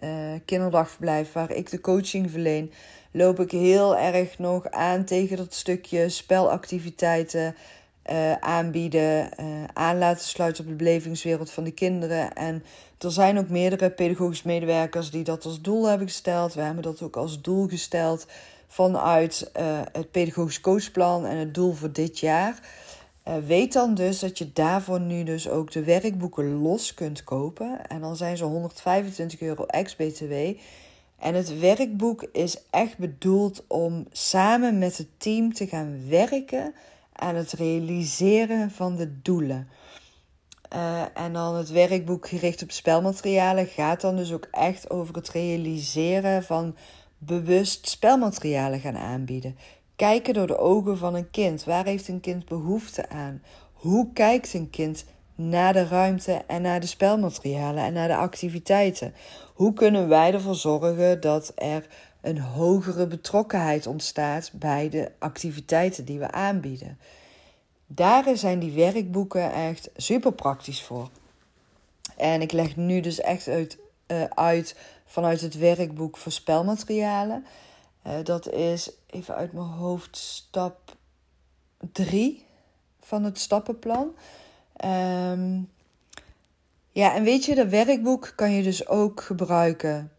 kinderdagverblijf 0.45 1.31
waar 1.31 1.51
ik 1.51 1.69
de 1.69 1.81
coaching 1.81 2.31
verleen, 2.31 2.71
loop 3.13 3.39
ik 3.39 3.51
heel 3.51 3.97
erg 3.97 4.39
nog 4.39 4.71
aan 4.71 5.05
tegen 5.05 5.37
dat 5.37 5.53
stukje 5.53 6.09
spelactiviteiten 6.09 7.55
uh, 8.11 8.31
aanbieden, 8.31 9.29
aan 9.73 9.97
laten 9.97 10.27
sluiten 10.27 10.63
op 10.63 10.69
de 10.69 10.75
belevingswereld 10.75 11.51
van 11.51 11.63
de 11.63 11.71
kinderen. 11.71 12.33
En 12.33 12.63
er 12.97 13.11
zijn 13.11 13.37
ook 13.37 13.49
meerdere 13.49 13.89
pedagogisch 13.89 14.43
medewerkers 14.43 15.11
die 15.11 15.23
dat 15.23 15.45
als 15.45 15.61
doel 15.61 15.87
hebben 15.87 16.07
gesteld. 16.07 16.53
We 16.53 16.61
hebben 16.61 16.83
dat 16.83 17.01
ook 17.01 17.15
als 17.15 17.41
doel 17.41 17.67
gesteld 17.67 18.27
vanuit 18.67 19.51
uh, 19.59 19.81
het 19.91 20.11
pedagogisch 20.11 20.61
coachplan 20.61 21.25
en 21.25 21.37
het 21.37 21.53
doel 21.53 21.73
voor 21.73 21.91
dit 21.91 22.19
jaar. 22.19 22.59
Weet 23.45 23.73
dan 23.73 23.93
dus 23.93 24.19
dat 24.19 24.37
je 24.37 24.53
daarvoor 24.53 24.99
nu 24.99 25.23
dus 25.23 25.49
ook 25.49 25.71
de 25.71 25.83
werkboeken 25.83 26.53
los 26.53 26.93
kunt 26.93 27.23
kopen. 27.23 27.87
En 27.87 28.01
dan 28.01 28.15
zijn 28.15 28.37
ze 28.37 28.43
125 28.43 29.41
euro 29.41 29.65
ex-BTW. 29.65 30.33
En 31.23 31.33
het 31.33 31.59
werkboek 31.59 32.23
is 32.31 32.57
echt 32.69 32.97
bedoeld 32.97 33.63
om 33.67 34.07
samen 34.11 34.77
met 34.77 34.97
het 34.97 35.07
team 35.17 35.53
te 35.53 35.67
gaan 35.67 36.09
werken 36.09 36.73
aan 37.13 37.35
het 37.35 37.51
realiseren 37.51 38.71
van 38.71 38.95
de 38.95 39.21
doelen. 39.21 39.67
Uh, 40.75 41.01
en 41.13 41.33
dan 41.33 41.55
het 41.55 41.69
werkboek 41.69 42.27
gericht 42.27 42.63
op 42.63 42.71
spelmaterialen 42.71 43.67
gaat 43.67 44.01
dan 44.01 44.15
dus 44.15 44.31
ook 44.31 44.47
echt 44.51 44.89
over 44.89 45.15
het 45.15 45.29
realiseren 45.29 46.43
van 46.43 46.75
bewust 47.17 47.89
spelmaterialen 47.89 48.79
gaan 48.79 48.97
aanbieden. 48.97 49.57
Kijken 49.95 50.33
door 50.33 50.47
de 50.47 50.57
ogen 50.57 50.97
van 50.97 51.15
een 51.15 51.29
kind. 51.29 51.63
Waar 51.63 51.85
heeft 51.85 52.07
een 52.07 52.21
kind 52.21 52.45
behoefte 52.45 53.09
aan? 53.09 53.41
Hoe 53.73 54.13
kijkt 54.13 54.53
een 54.53 54.69
kind 54.69 55.05
naar 55.35 55.73
de 55.73 55.87
ruimte 55.87 56.41
en 56.47 56.61
naar 56.61 56.79
de 56.79 56.87
spelmaterialen 56.87 57.83
en 57.83 57.93
naar 57.93 58.07
de 58.07 58.15
activiteiten? 58.15 59.13
Hoe 59.53 59.73
kunnen 59.73 60.07
wij 60.07 60.33
ervoor 60.33 60.55
zorgen 60.55 61.21
dat 61.21 61.51
er 61.55 61.87
een 62.21 62.39
hogere 62.39 63.07
betrokkenheid 63.07 63.87
ontstaat 63.87 64.51
bij 64.53 64.89
de 64.89 65.11
activiteiten 65.19 66.05
die 66.05 66.19
we 66.19 66.31
aanbieden? 66.31 66.99
Daar 67.87 68.37
zijn 68.37 68.59
die 68.59 68.71
werkboeken 68.71 69.53
echt 69.53 69.89
super 69.95 70.33
praktisch 70.33 70.81
voor. 70.81 71.09
En 72.17 72.41
ik 72.41 72.51
leg 72.51 72.75
nu 72.75 72.99
dus 72.99 73.19
echt 73.19 73.47
uit, 73.47 73.77
uh, 74.07 74.23
uit 74.23 74.75
vanuit 75.05 75.41
het 75.41 75.57
werkboek 75.57 76.17
voor 76.17 76.31
spelmaterialen. 76.31 77.45
Uh, 78.07 78.13
dat 78.23 78.49
is 78.49 78.91
even 79.09 79.35
uit 79.35 79.53
mijn 79.53 79.65
hoofd 79.65 80.17
stap 80.17 80.95
3 81.91 82.45
van 82.99 83.23
het 83.23 83.39
stappenplan. 83.39 84.15
Um, 84.85 85.69
ja, 86.91 87.15
en 87.15 87.23
weet 87.23 87.45
je, 87.45 87.55
dat 87.55 87.67
werkboek 87.67 88.33
kan 88.35 88.51
je 88.51 88.63
dus 88.63 88.87
ook 88.87 89.21
gebruiken 89.21 90.11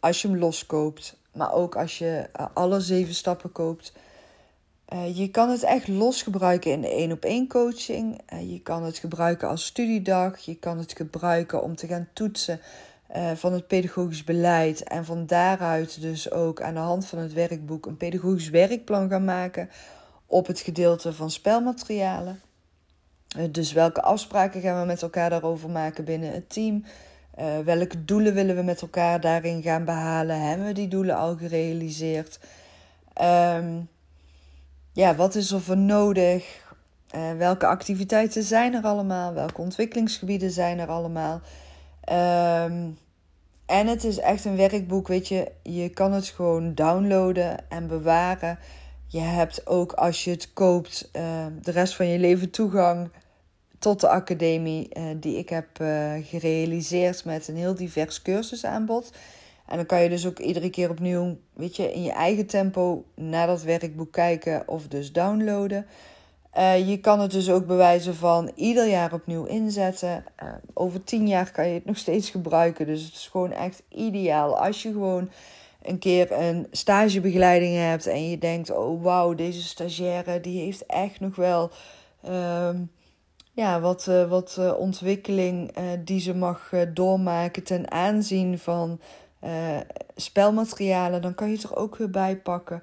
als 0.00 0.22
je 0.22 0.28
hem 0.28 0.38
loskoopt. 0.38 1.18
Maar 1.32 1.52
ook 1.52 1.76
als 1.76 1.98
je 1.98 2.28
uh, 2.40 2.46
alle 2.54 2.80
zeven 2.80 3.14
stappen 3.14 3.52
koopt. 3.52 3.92
Uh, 4.92 5.16
je 5.16 5.28
kan 5.28 5.50
het 5.50 5.62
echt 5.62 5.88
los 5.88 6.22
gebruiken 6.22 6.70
in 6.70 6.80
de 6.80 6.88
één 6.88 7.12
op 7.12 7.24
één 7.24 7.48
coaching. 7.48 8.20
Uh, 8.32 8.50
je 8.50 8.60
kan 8.60 8.82
het 8.82 8.98
gebruiken 8.98 9.48
als 9.48 9.66
studiedag. 9.66 10.38
Je 10.38 10.56
kan 10.56 10.78
het 10.78 10.92
gebruiken 10.96 11.62
om 11.62 11.76
te 11.76 11.86
gaan 11.86 12.08
toetsen 12.12 12.60
van 13.34 13.52
het 13.52 13.66
pedagogisch 13.66 14.24
beleid. 14.24 14.82
En 14.82 15.04
van 15.04 15.26
daaruit 15.26 16.00
dus 16.00 16.30
ook 16.30 16.60
aan 16.60 16.74
de 16.74 16.80
hand 16.80 17.06
van 17.06 17.18
het 17.18 17.32
werkboek 17.32 17.86
een 17.86 17.96
pedagogisch 17.96 18.50
werkplan 18.50 19.08
gaan 19.08 19.24
maken 19.24 19.70
op 20.26 20.46
het 20.46 20.60
gedeelte 20.60 21.12
van 21.12 21.30
spelmaterialen. 21.30 22.40
Uh, 23.38 23.44
dus 23.50 23.72
welke 23.72 24.02
afspraken 24.02 24.60
gaan 24.60 24.80
we 24.80 24.86
met 24.86 25.02
elkaar 25.02 25.30
daarover 25.30 25.70
maken 25.70 26.04
binnen 26.04 26.32
het 26.32 26.50
team? 26.50 26.84
Uh, 27.38 27.58
welke 27.58 28.04
doelen 28.04 28.34
willen 28.34 28.56
we 28.56 28.62
met 28.62 28.82
elkaar 28.82 29.20
daarin 29.20 29.62
gaan 29.62 29.84
behalen? 29.84 30.40
Hebben 30.40 30.66
we 30.66 30.72
die 30.72 30.88
doelen 30.88 31.16
al 31.16 31.36
gerealiseerd? 31.36 32.40
Um, 33.22 33.88
ja, 34.92 35.14
wat 35.14 35.34
is 35.34 35.50
er 35.50 35.60
voor 35.60 35.76
nodig? 35.76 36.68
welke 37.38 37.66
activiteiten 37.66 38.42
zijn 38.42 38.74
er 38.74 38.82
allemaal? 38.82 39.32
Welke 39.32 39.60
ontwikkelingsgebieden 39.60 40.50
zijn 40.50 40.78
er 40.78 40.88
allemaal? 40.88 41.40
Um, 42.12 42.98
en 43.70 43.86
het 43.86 44.04
is 44.04 44.18
echt 44.18 44.44
een 44.44 44.56
werkboek, 44.56 45.08
weet 45.08 45.28
je. 45.28 45.52
Je 45.62 45.88
kan 45.88 46.12
het 46.12 46.26
gewoon 46.26 46.74
downloaden 46.74 47.68
en 47.68 47.86
bewaren. 47.86 48.58
Je 49.06 49.20
hebt 49.20 49.66
ook 49.66 49.92
als 49.92 50.24
je 50.24 50.30
het 50.30 50.52
koopt 50.52 51.10
uh, 51.12 51.22
de 51.62 51.70
rest 51.70 51.96
van 51.96 52.06
je 52.06 52.18
leven 52.18 52.50
toegang 52.50 53.10
tot 53.80 54.00
de 54.00 54.08
academie 54.08 54.88
uh, 54.92 55.04
die 55.16 55.38
ik 55.38 55.48
heb 55.48 55.66
uh, 55.80 56.12
gerealiseerd 56.22 57.24
met 57.24 57.48
een 57.48 57.56
heel 57.56 57.74
divers 57.74 58.22
cursusaanbod. 58.22 59.10
En 59.66 59.76
dan 59.76 59.86
kan 59.86 60.02
je 60.02 60.08
dus 60.08 60.26
ook 60.26 60.38
iedere 60.38 60.70
keer 60.70 60.90
opnieuw, 60.90 61.36
weet 61.52 61.76
je, 61.76 61.92
in 61.92 62.02
je 62.02 62.12
eigen 62.12 62.46
tempo 62.46 63.04
naar 63.14 63.46
dat 63.46 63.62
werkboek 63.62 64.12
kijken 64.12 64.68
of 64.68 64.88
dus 64.88 65.12
downloaden. 65.12 65.86
Uh, 66.56 66.88
je 66.88 66.98
kan 66.98 67.20
het 67.20 67.30
dus 67.30 67.50
ook 67.50 67.66
bewijzen 67.66 68.14
van 68.14 68.52
ieder 68.54 68.88
jaar 68.88 69.12
opnieuw 69.12 69.44
inzetten. 69.44 70.24
Over 70.74 71.04
tien 71.04 71.28
jaar 71.28 71.50
kan 71.50 71.68
je 71.68 71.74
het 71.74 71.84
nog 71.84 71.96
steeds 71.96 72.30
gebruiken. 72.30 72.86
Dus 72.86 73.04
het 73.04 73.14
is 73.14 73.28
gewoon 73.28 73.52
echt 73.52 73.82
ideaal. 73.88 74.58
Als 74.58 74.82
je 74.82 74.92
gewoon 74.92 75.30
een 75.82 75.98
keer 75.98 76.32
een 76.32 76.66
stagebegeleiding 76.70 77.76
hebt 77.76 78.06
en 78.06 78.30
je 78.30 78.38
denkt: 78.38 78.70
oh 78.70 79.02
wauw, 79.02 79.34
deze 79.34 79.62
stagiaire 79.62 80.40
die 80.40 80.60
heeft 80.60 80.86
echt 80.86 81.20
nog 81.20 81.36
wel 81.36 81.70
uh, 82.28 82.68
ja, 83.60 83.80
wat, 83.80 84.06
uh, 84.08 84.28
wat 84.28 84.74
ontwikkeling 84.76 85.72
die 86.04 86.20
ze 86.20 86.34
mag 86.34 86.72
doormaken 86.94 87.62
ten 87.62 87.90
aanzien 87.90 88.58
van 88.58 89.00
spelmaterialen. 90.16 91.22
Dan 91.22 91.34
kan 91.34 91.50
je 91.50 91.58
er 91.62 91.76
ook 91.76 91.96
weer 91.96 92.10
bij 92.10 92.36
pakken 92.36 92.82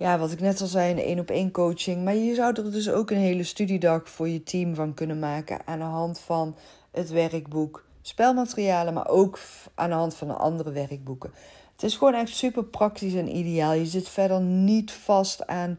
ja, 0.00 0.18
wat 0.18 0.32
ik 0.32 0.40
net 0.40 0.60
al 0.60 0.66
zei, 0.66 0.90
een 0.90 0.98
één 0.98 1.18
op 1.18 1.30
één 1.30 1.50
coaching. 1.50 2.04
Maar 2.04 2.14
je 2.14 2.34
zou 2.34 2.54
er 2.54 2.72
dus 2.72 2.90
ook 2.90 3.10
een 3.10 3.16
hele 3.16 3.42
studiedag 3.42 4.08
voor 4.08 4.28
je 4.28 4.42
team 4.42 4.74
van 4.74 4.94
kunnen 4.94 5.18
maken 5.18 5.66
aan 5.66 5.78
de 5.78 5.84
hand 5.84 6.18
van 6.18 6.56
het 6.90 7.10
werkboek 7.10 7.84
spelmaterialen, 8.02 8.94
maar 8.94 9.08
ook 9.08 9.38
aan 9.74 9.88
de 9.88 9.94
hand 9.94 10.14
van 10.14 10.28
de 10.28 10.34
andere 10.34 10.72
werkboeken. 10.72 11.32
Het 11.72 11.82
is 11.82 11.96
gewoon 11.96 12.14
echt 12.14 12.36
super 12.36 12.64
praktisch 12.64 13.14
en 13.14 13.36
ideaal. 13.36 13.72
Je 13.72 13.86
zit 13.86 14.08
verder 14.08 14.40
niet 14.40 14.92
vast 14.92 15.46
aan 15.46 15.78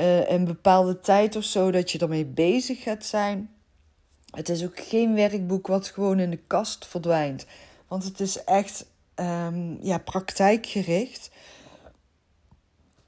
uh, 0.00 0.30
een 0.30 0.44
bepaalde 0.44 1.00
tijd 1.00 1.36
of 1.36 1.44
zo 1.44 1.70
dat 1.70 1.90
je 1.90 1.98
ermee 1.98 2.24
bezig 2.24 2.82
gaat 2.82 3.04
zijn. 3.04 3.50
Het 4.30 4.48
is 4.48 4.64
ook 4.64 4.80
geen 4.80 5.14
werkboek 5.14 5.66
wat 5.66 5.86
gewoon 5.86 6.18
in 6.18 6.30
de 6.30 6.40
kast 6.46 6.86
verdwijnt. 6.86 7.46
Want 7.88 8.04
het 8.04 8.20
is 8.20 8.44
echt 8.44 8.86
um, 9.16 9.78
ja, 9.82 9.98
praktijkgericht 9.98 11.30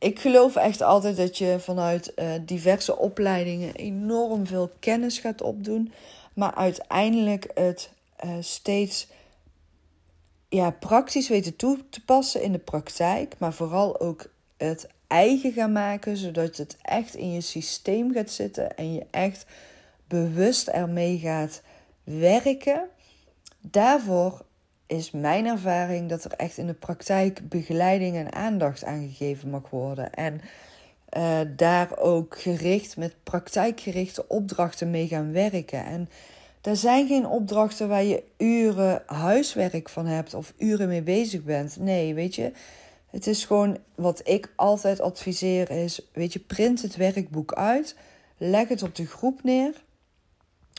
ik 0.00 0.18
geloof 0.18 0.56
echt 0.56 0.80
altijd 0.80 1.16
dat 1.16 1.38
je 1.38 1.56
vanuit 1.60 2.12
uh, 2.16 2.32
diverse 2.46 2.96
opleidingen 2.96 3.74
enorm 3.74 4.46
veel 4.46 4.70
kennis 4.78 5.18
gaat 5.18 5.42
opdoen. 5.42 5.92
Maar 6.34 6.54
uiteindelijk 6.54 7.50
het 7.54 7.90
uh, 8.24 8.30
steeds 8.40 9.06
ja, 10.48 10.70
praktisch 10.70 11.28
weten 11.28 11.56
toe 11.56 11.78
te 11.90 12.04
passen 12.04 12.42
in 12.42 12.52
de 12.52 12.58
praktijk. 12.58 13.34
Maar 13.38 13.52
vooral 13.52 14.00
ook 14.00 14.26
het 14.56 14.88
eigen 15.10 15.52
gaan 15.52 15.72
maken. 15.72 16.16
Zodat 16.16 16.56
het 16.56 16.76
echt 16.82 17.14
in 17.14 17.32
je 17.32 17.40
systeem 17.40 18.12
gaat 18.12 18.30
zitten. 18.30 18.76
En 18.76 18.92
je 18.92 19.06
echt 19.10 19.46
bewust 20.08 20.68
ermee 20.68 21.18
gaat 21.18 21.62
werken. 22.04 22.82
Daarvoor 23.60 24.44
is 24.86 25.10
mijn 25.10 25.46
ervaring 25.46 26.08
dat 26.08 26.24
er 26.24 26.32
echt 26.32 26.58
in 26.58 26.66
de 26.66 26.74
praktijk 26.74 27.48
begeleiding 27.48 28.16
en 28.16 28.32
aandacht 28.32 28.84
aan 28.84 29.08
gegeven 29.08 29.50
mag 29.50 29.70
worden. 29.70 30.14
En 30.14 30.40
uh, 31.16 31.38
daar 31.56 31.98
ook 31.98 32.40
gericht 32.40 32.96
met 32.96 33.14
praktijkgerichte 33.22 34.28
opdrachten 34.28 34.90
mee 34.90 35.06
gaan 35.06 35.32
werken. 35.32 35.84
En 35.84 36.08
er 36.62 36.76
zijn 36.76 37.06
geen 37.06 37.26
opdrachten 37.26 37.88
waar 37.88 38.04
je 38.04 38.22
uren 38.38 39.02
huiswerk 39.06 39.88
van 39.88 40.06
hebt 40.06 40.34
of 40.34 40.52
uren 40.58 40.88
mee 40.88 41.02
bezig 41.02 41.42
bent. 41.42 41.76
Nee, 41.78 42.14
weet 42.14 42.34
je, 42.34 42.52
het 43.10 43.26
is 43.26 43.44
gewoon 43.44 43.78
wat 43.94 44.20
ik 44.28 44.52
altijd 44.56 45.00
adviseer 45.00 45.70
is, 45.70 46.00
weet 46.12 46.32
je, 46.32 46.38
print 46.38 46.82
het 46.82 46.96
werkboek 46.96 47.52
uit, 47.52 47.96
leg 48.36 48.68
het 48.68 48.82
op 48.82 48.94
de 48.94 49.06
groep 49.06 49.42
neer 49.42 49.82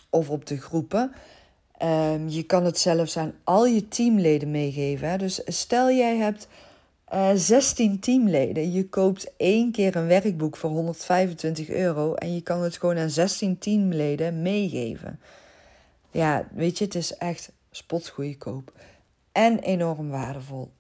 of 0.09 0.29
op 0.29 0.45
de 0.45 0.57
groepen. 0.57 1.11
Um, 1.83 2.29
je 2.29 2.43
kan 2.43 2.65
het 2.65 2.77
zelfs 2.77 3.17
aan 3.17 3.33
al 3.43 3.65
je 3.65 3.87
teamleden 3.87 4.51
meegeven. 4.51 5.09
Hè? 5.09 5.17
Dus 5.17 5.41
stel 5.45 5.91
jij 5.91 6.17
hebt 6.17 6.47
uh, 7.13 7.29
eh, 7.29 7.37
16 7.37 7.99
teamleden. 7.99 8.71
Je 8.71 8.89
koopt 8.89 9.33
één 9.37 9.71
keer 9.71 9.95
een 9.95 10.07
werkboek 10.07 10.57
voor 10.57 10.69
125 10.69 11.69
euro 11.69 12.13
en 12.13 12.33
je 12.33 12.41
kan 12.41 12.61
het 12.61 12.77
gewoon 12.77 12.97
aan 12.97 13.09
16 13.09 13.57
teamleden 13.57 14.41
meegeven. 14.41 15.19
Ja, 16.11 16.47
weet 16.53 16.77
je, 16.77 16.83
het 16.83 16.95
is 16.95 17.17
echt 17.17 17.51
spotgoedkoop 17.71 18.73
en 19.31 19.59
enorm 19.59 20.09
waardevol. 20.09 20.71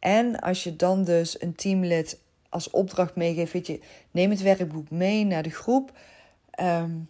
En 0.00 0.40
als 0.40 0.64
je 0.64 0.76
dan 0.76 1.04
dus 1.04 1.42
een 1.42 1.54
teamlid 1.54 2.20
als 2.48 2.70
opdracht 2.70 3.16
meegeeft, 3.16 3.66
je, 3.66 3.80
neem 4.10 4.30
het 4.30 4.42
werkboek 4.42 4.90
mee 4.90 5.24
naar 5.24 5.42
de 5.42 5.50
groep. 5.50 5.92
Um, 6.60 7.08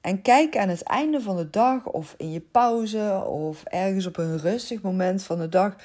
en 0.00 0.22
kijk 0.22 0.56
aan 0.56 0.68
het 0.68 0.82
einde 0.82 1.20
van 1.20 1.36
de 1.36 1.50
dag 1.50 1.86
of 1.86 2.14
in 2.18 2.32
je 2.32 2.40
pauze 2.40 3.24
of 3.26 3.64
ergens 3.64 4.06
op 4.06 4.16
een 4.16 4.38
rustig 4.38 4.82
moment 4.82 5.22
van 5.22 5.38
de 5.38 5.48
dag 5.48 5.76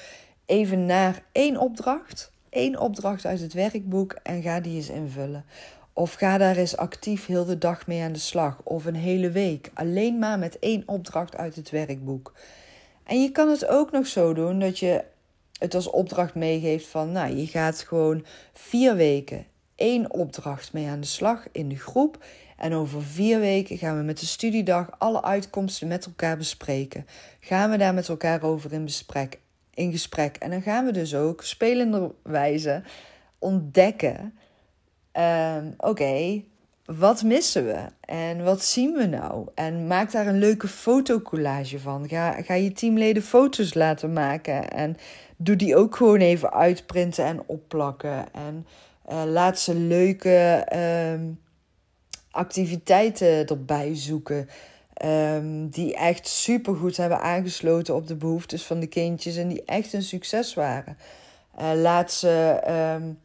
even 0.46 0.86
naar 0.86 1.22
één 1.32 1.56
opdracht. 1.56 2.32
één 2.48 2.80
opdracht 2.80 3.26
uit 3.26 3.40
het 3.40 3.52
werkboek 3.52 4.16
en 4.22 4.42
ga 4.42 4.60
die 4.60 4.76
eens 4.76 4.88
invullen. 4.88 5.44
Of 5.92 6.14
ga 6.14 6.38
daar 6.38 6.56
eens 6.56 6.76
actief 6.76 7.26
heel 7.26 7.44
de 7.44 7.58
dag 7.58 7.86
mee 7.86 8.02
aan 8.02 8.12
de 8.12 8.18
slag. 8.18 8.60
Of 8.64 8.84
een 8.84 8.94
hele 8.94 9.30
week. 9.30 9.70
Alleen 9.74 10.18
maar 10.18 10.38
met 10.38 10.58
één 10.58 10.82
opdracht 10.86 11.36
uit 11.36 11.56
het 11.56 11.70
werkboek. 11.70 12.34
En 13.04 13.22
je 13.22 13.30
kan 13.30 13.48
het 13.48 13.66
ook 13.66 13.90
nog 13.90 14.06
zo 14.06 14.34
doen 14.34 14.58
dat 14.58 14.78
je 14.78 15.04
het 15.60 15.74
als 15.74 15.90
opdracht 15.90 16.34
meegeeft 16.34 16.86
van, 16.86 17.12
nou, 17.12 17.36
je 17.36 17.46
gaat 17.46 17.78
gewoon 17.78 18.24
vier 18.52 18.96
weken 18.96 19.46
één 19.80 20.12
opdracht 20.12 20.72
mee 20.72 20.88
aan 20.88 21.00
de 21.00 21.06
slag 21.06 21.46
in 21.52 21.68
de 21.68 21.78
groep. 21.78 22.24
En 22.56 22.72
over 22.74 23.02
vier 23.02 23.40
weken 23.40 23.78
gaan 23.78 23.96
we 23.96 24.02
met 24.02 24.20
de 24.20 24.26
studiedag 24.26 24.90
alle 24.98 25.22
uitkomsten 25.22 25.88
met 25.88 26.06
elkaar 26.06 26.36
bespreken. 26.36 27.06
Gaan 27.40 27.70
we 27.70 27.76
daar 27.76 27.94
met 27.94 28.08
elkaar 28.08 28.42
over 28.42 28.72
in, 28.72 28.84
besprek, 28.84 29.38
in 29.74 29.90
gesprek. 29.90 30.36
En 30.36 30.50
dan 30.50 30.62
gaan 30.62 30.84
we 30.84 30.92
dus 30.92 31.14
ook 31.14 31.42
spelenderwijze 31.42 32.82
ontdekken. 33.38 34.34
Ehm, 35.12 35.70
oké, 35.76 36.42
wat 36.98 37.22
missen 37.22 37.66
we? 37.66 37.78
En 38.00 38.44
wat 38.44 38.64
zien 38.64 38.92
we 38.92 39.06
nou? 39.06 39.46
En 39.54 39.86
maak 39.86 40.12
daar 40.12 40.26
een 40.26 40.38
leuke 40.38 40.68
fotocollage 40.68 41.78
van. 41.78 42.08
Ga, 42.08 42.42
ga 42.42 42.54
je 42.54 42.72
teamleden 42.72 43.22
foto's 43.22 43.74
laten 43.74 44.12
maken. 44.12 44.70
En 44.70 44.96
doe 45.36 45.56
die 45.56 45.76
ook 45.76 45.96
gewoon 45.96 46.20
even 46.20 46.52
uitprinten 46.52 47.24
en 47.24 47.42
opplakken. 47.46 48.32
En 48.32 48.66
uh, 49.10 49.22
laat 49.26 49.58
ze 49.58 49.74
leuke 49.74 50.66
uh, 50.74 51.20
activiteiten 52.30 53.46
erbij 53.46 53.96
zoeken. 53.96 54.48
Um, 55.04 55.68
die 55.68 55.94
echt 55.94 56.28
supergoed 56.28 56.96
hebben 56.96 57.20
aangesloten 57.20 57.94
op 57.94 58.06
de 58.06 58.16
behoeftes 58.16 58.66
van 58.66 58.80
de 58.80 58.86
kindjes 58.86 59.36
en 59.36 59.48
die 59.48 59.62
echt 59.64 59.92
een 59.92 60.02
succes 60.02 60.54
waren. 60.54 60.96
Uh, 61.60 61.70
laat 61.74 62.12
ze 62.12 62.60
um, 62.96 63.18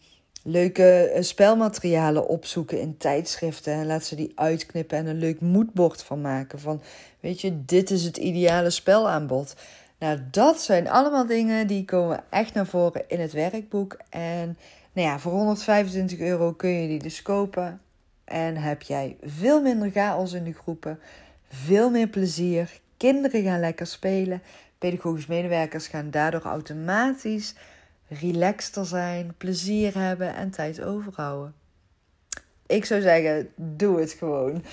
leuke 0.48 0.84
eh, 0.84 1.24
spelmaterialen 1.24 2.28
opzoeken 2.28 2.80
in 2.80 2.98
tijdschriften 2.98 3.74
en 3.74 3.86
laat 3.86 4.04
ze 4.04 4.16
die 4.16 4.32
uitknippen 4.36 4.98
en 4.98 5.06
een 5.06 5.18
leuk 5.18 5.42
moodboard 5.42 6.04
van 6.04 6.22
maken. 6.22 6.60
Van 6.60 6.82
weet 7.20 7.42
je, 7.42 7.66
dit 7.66 7.92
is 7.92 8.04
het 8.04 8.18
ideale 8.18 8.70
spelaanbod. 8.70 9.56
Nou, 10.00 10.20
dat 10.32 10.62
zijn 10.62 10.90
allemaal 10.90 11.26
dingen 11.26 11.68
die 11.68 11.86
komen 11.86 12.24
echt 12.30 12.54
naar 12.54 12.68
voren 12.68 13.04
in 13.08 13.20
het 13.20 13.32
werkboek. 13.32 13.98
En 14.10 14.58
nou 14.94 15.08
ja, 15.08 15.20
voor 15.20 15.32
125 15.32 16.20
euro 16.20 16.52
kun 16.52 16.70
je 16.70 16.88
die 16.88 17.00
dus 17.00 17.22
kopen. 17.22 17.82
En 18.24 18.58
heb 18.58 18.82
jij 18.82 19.18
veel 19.24 19.62
minder 19.62 19.92
chaos 19.92 20.34
in 20.34 20.44
de 20.44 20.54
groepen, 20.54 21.00
veel 21.50 21.90
meer 21.90 22.08
plezier. 22.08 22.80
Kinderen 22.98 23.44
gaan 23.44 23.60
lekker 23.60 23.88
spelen. 23.88 24.42
Pedagogisch 24.78 25.26
medewerkers 25.26 25.88
gaan 25.88 26.12
daardoor 26.12 26.42
automatisch 26.42 27.56
relaxter 28.22 28.86
zijn, 28.86 29.34
plezier 29.38 29.98
hebben 29.98 30.36
en 30.36 30.52
tijd 30.52 30.82
overhouden. 30.82 31.54
Ik 32.66 32.86
zou 32.86 33.02
zeggen, 33.02 33.50
doe 33.56 34.00
het 34.00 34.12
gewoon. 34.12 34.64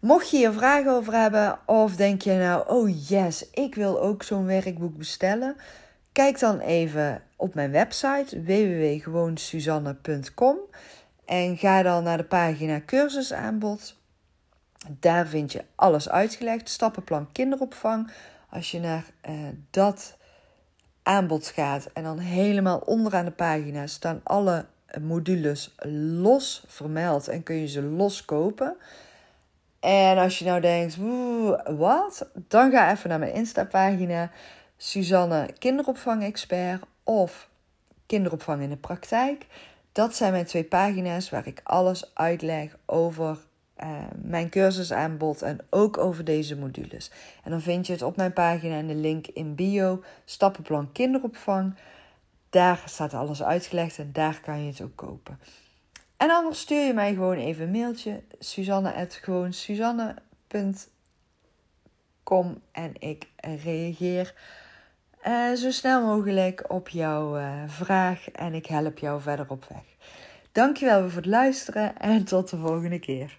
Mocht 0.00 0.30
je 0.30 0.36
hier 0.36 0.52
vragen 0.52 0.92
over 0.92 1.12
hebben 1.12 1.58
of 1.66 1.96
denk 1.96 2.22
je 2.22 2.32
nou, 2.32 2.68
oh 2.68 3.08
yes, 3.08 3.50
ik 3.50 3.74
wil 3.74 4.00
ook 4.00 4.22
zo'n 4.22 4.46
werkboek 4.46 4.96
bestellen, 4.96 5.56
kijk 6.12 6.38
dan 6.38 6.60
even 6.60 7.22
op 7.36 7.54
mijn 7.54 7.70
website 7.70 8.42
www.gewoonsuzanne.com 8.42 10.56
en 11.24 11.56
ga 11.56 11.82
dan 11.82 12.04
naar 12.04 12.16
de 12.16 12.24
pagina 12.24 12.80
cursusaanbod. 12.86 13.98
Daar 14.88 15.26
vind 15.26 15.52
je 15.52 15.64
alles 15.74 16.08
uitgelegd. 16.08 16.68
Stappenplan 16.68 17.32
kinderopvang. 17.32 18.10
Als 18.50 18.70
je 18.70 18.80
naar 18.80 19.04
uh, 19.28 19.34
dat 19.70 20.16
aanbod 21.02 21.46
gaat 21.46 21.88
en 21.92 22.02
dan 22.02 22.18
helemaal 22.18 22.78
onderaan 22.78 23.24
de 23.24 23.30
pagina 23.30 23.86
staan 23.86 24.20
alle 24.22 24.64
modules 25.00 25.74
los 26.20 26.64
vermeld 26.66 27.28
en 27.28 27.42
kun 27.42 27.54
je 27.56 27.66
ze 27.66 27.82
los 27.82 28.24
kopen. 28.24 28.76
En 29.80 30.18
als 30.18 30.38
je 30.38 30.44
nou 30.44 30.60
denkt, 30.60 30.96
wat? 31.76 32.26
Dan 32.48 32.70
ga 32.70 32.90
even 32.90 33.08
naar 33.08 33.18
mijn 33.18 33.34
Insta-pagina 33.34 34.30
Suzanne 34.76 35.48
Kinderopvang 35.58 36.22
Expert 36.22 36.82
of 37.04 37.48
Kinderopvang 38.06 38.62
in 38.62 38.68
de 38.68 38.76
Praktijk. 38.76 39.46
Dat 39.92 40.14
zijn 40.14 40.32
mijn 40.32 40.44
twee 40.44 40.64
pagina's 40.64 41.30
waar 41.30 41.46
ik 41.46 41.60
alles 41.64 42.10
uitleg 42.14 42.76
over 42.86 43.38
uh, 43.82 43.88
mijn 44.22 44.48
cursusaanbod 44.48 45.42
en 45.42 45.58
ook 45.70 45.98
over 45.98 46.24
deze 46.24 46.56
modules. 46.56 47.10
En 47.44 47.50
dan 47.50 47.60
vind 47.60 47.86
je 47.86 47.92
het 47.92 48.02
op 48.02 48.16
mijn 48.16 48.32
pagina 48.32 48.76
in 48.76 48.86
de 48.86 48.94
link 48.94 49.26
in 49.26 49.54
bio, 49.54 50.02
stappenplan 50.24 50.92
kinderopvang. 50.92 51.74
Daar 52.50 52.82
staat 52.84 53.14
alles 53.14 53.42
uitgelegd 53.42 53.98
en 53.98 54.10
daar 54.12 54.40
kan 54.40 54.62
je 54.62 54.70
het 54.70 54.80
ook 54.80 54.96
kopen. 54.96 55.38
En 56.16 56.30
anders 56.30 56.60
stuur 56.60 56.86
je 56.86 56.92
mij 56.92 57.12
gewoon 57.12 57.36
even 57.36 57.64
een 57.64 57.70
mailtje, 57.70 58.22
suzanne.gewoon 58.38 59.52
en 62.72 62.92
ik 62.98 63.26
reageer 63.62 64.34
uh, 65.26 65.52
zo 65.52 65.70
snel 65.70 66.06
mogelijk 66.06 66.64
op 66.68 66.88
jouw 66.88 67.38
uh, 67.38 67.52
vraag 67.66 68.30
en 68.30 68.54
ik 68.54 68.66
help 68.66 68.98
jou 68.98 69.20
verder 69.20 69.46
op 69.48 69.66
weg. 69.68 69.82
Dankjewel 70.52 71.08
voor 71.08 71.16
het 71.16 71.26
luisteren 71.26 71.98
en 71.98 72.24
tot 72.24 72.50
de 72.50 72.56
volgende 72.56 72.98
keer. 72.98 73.38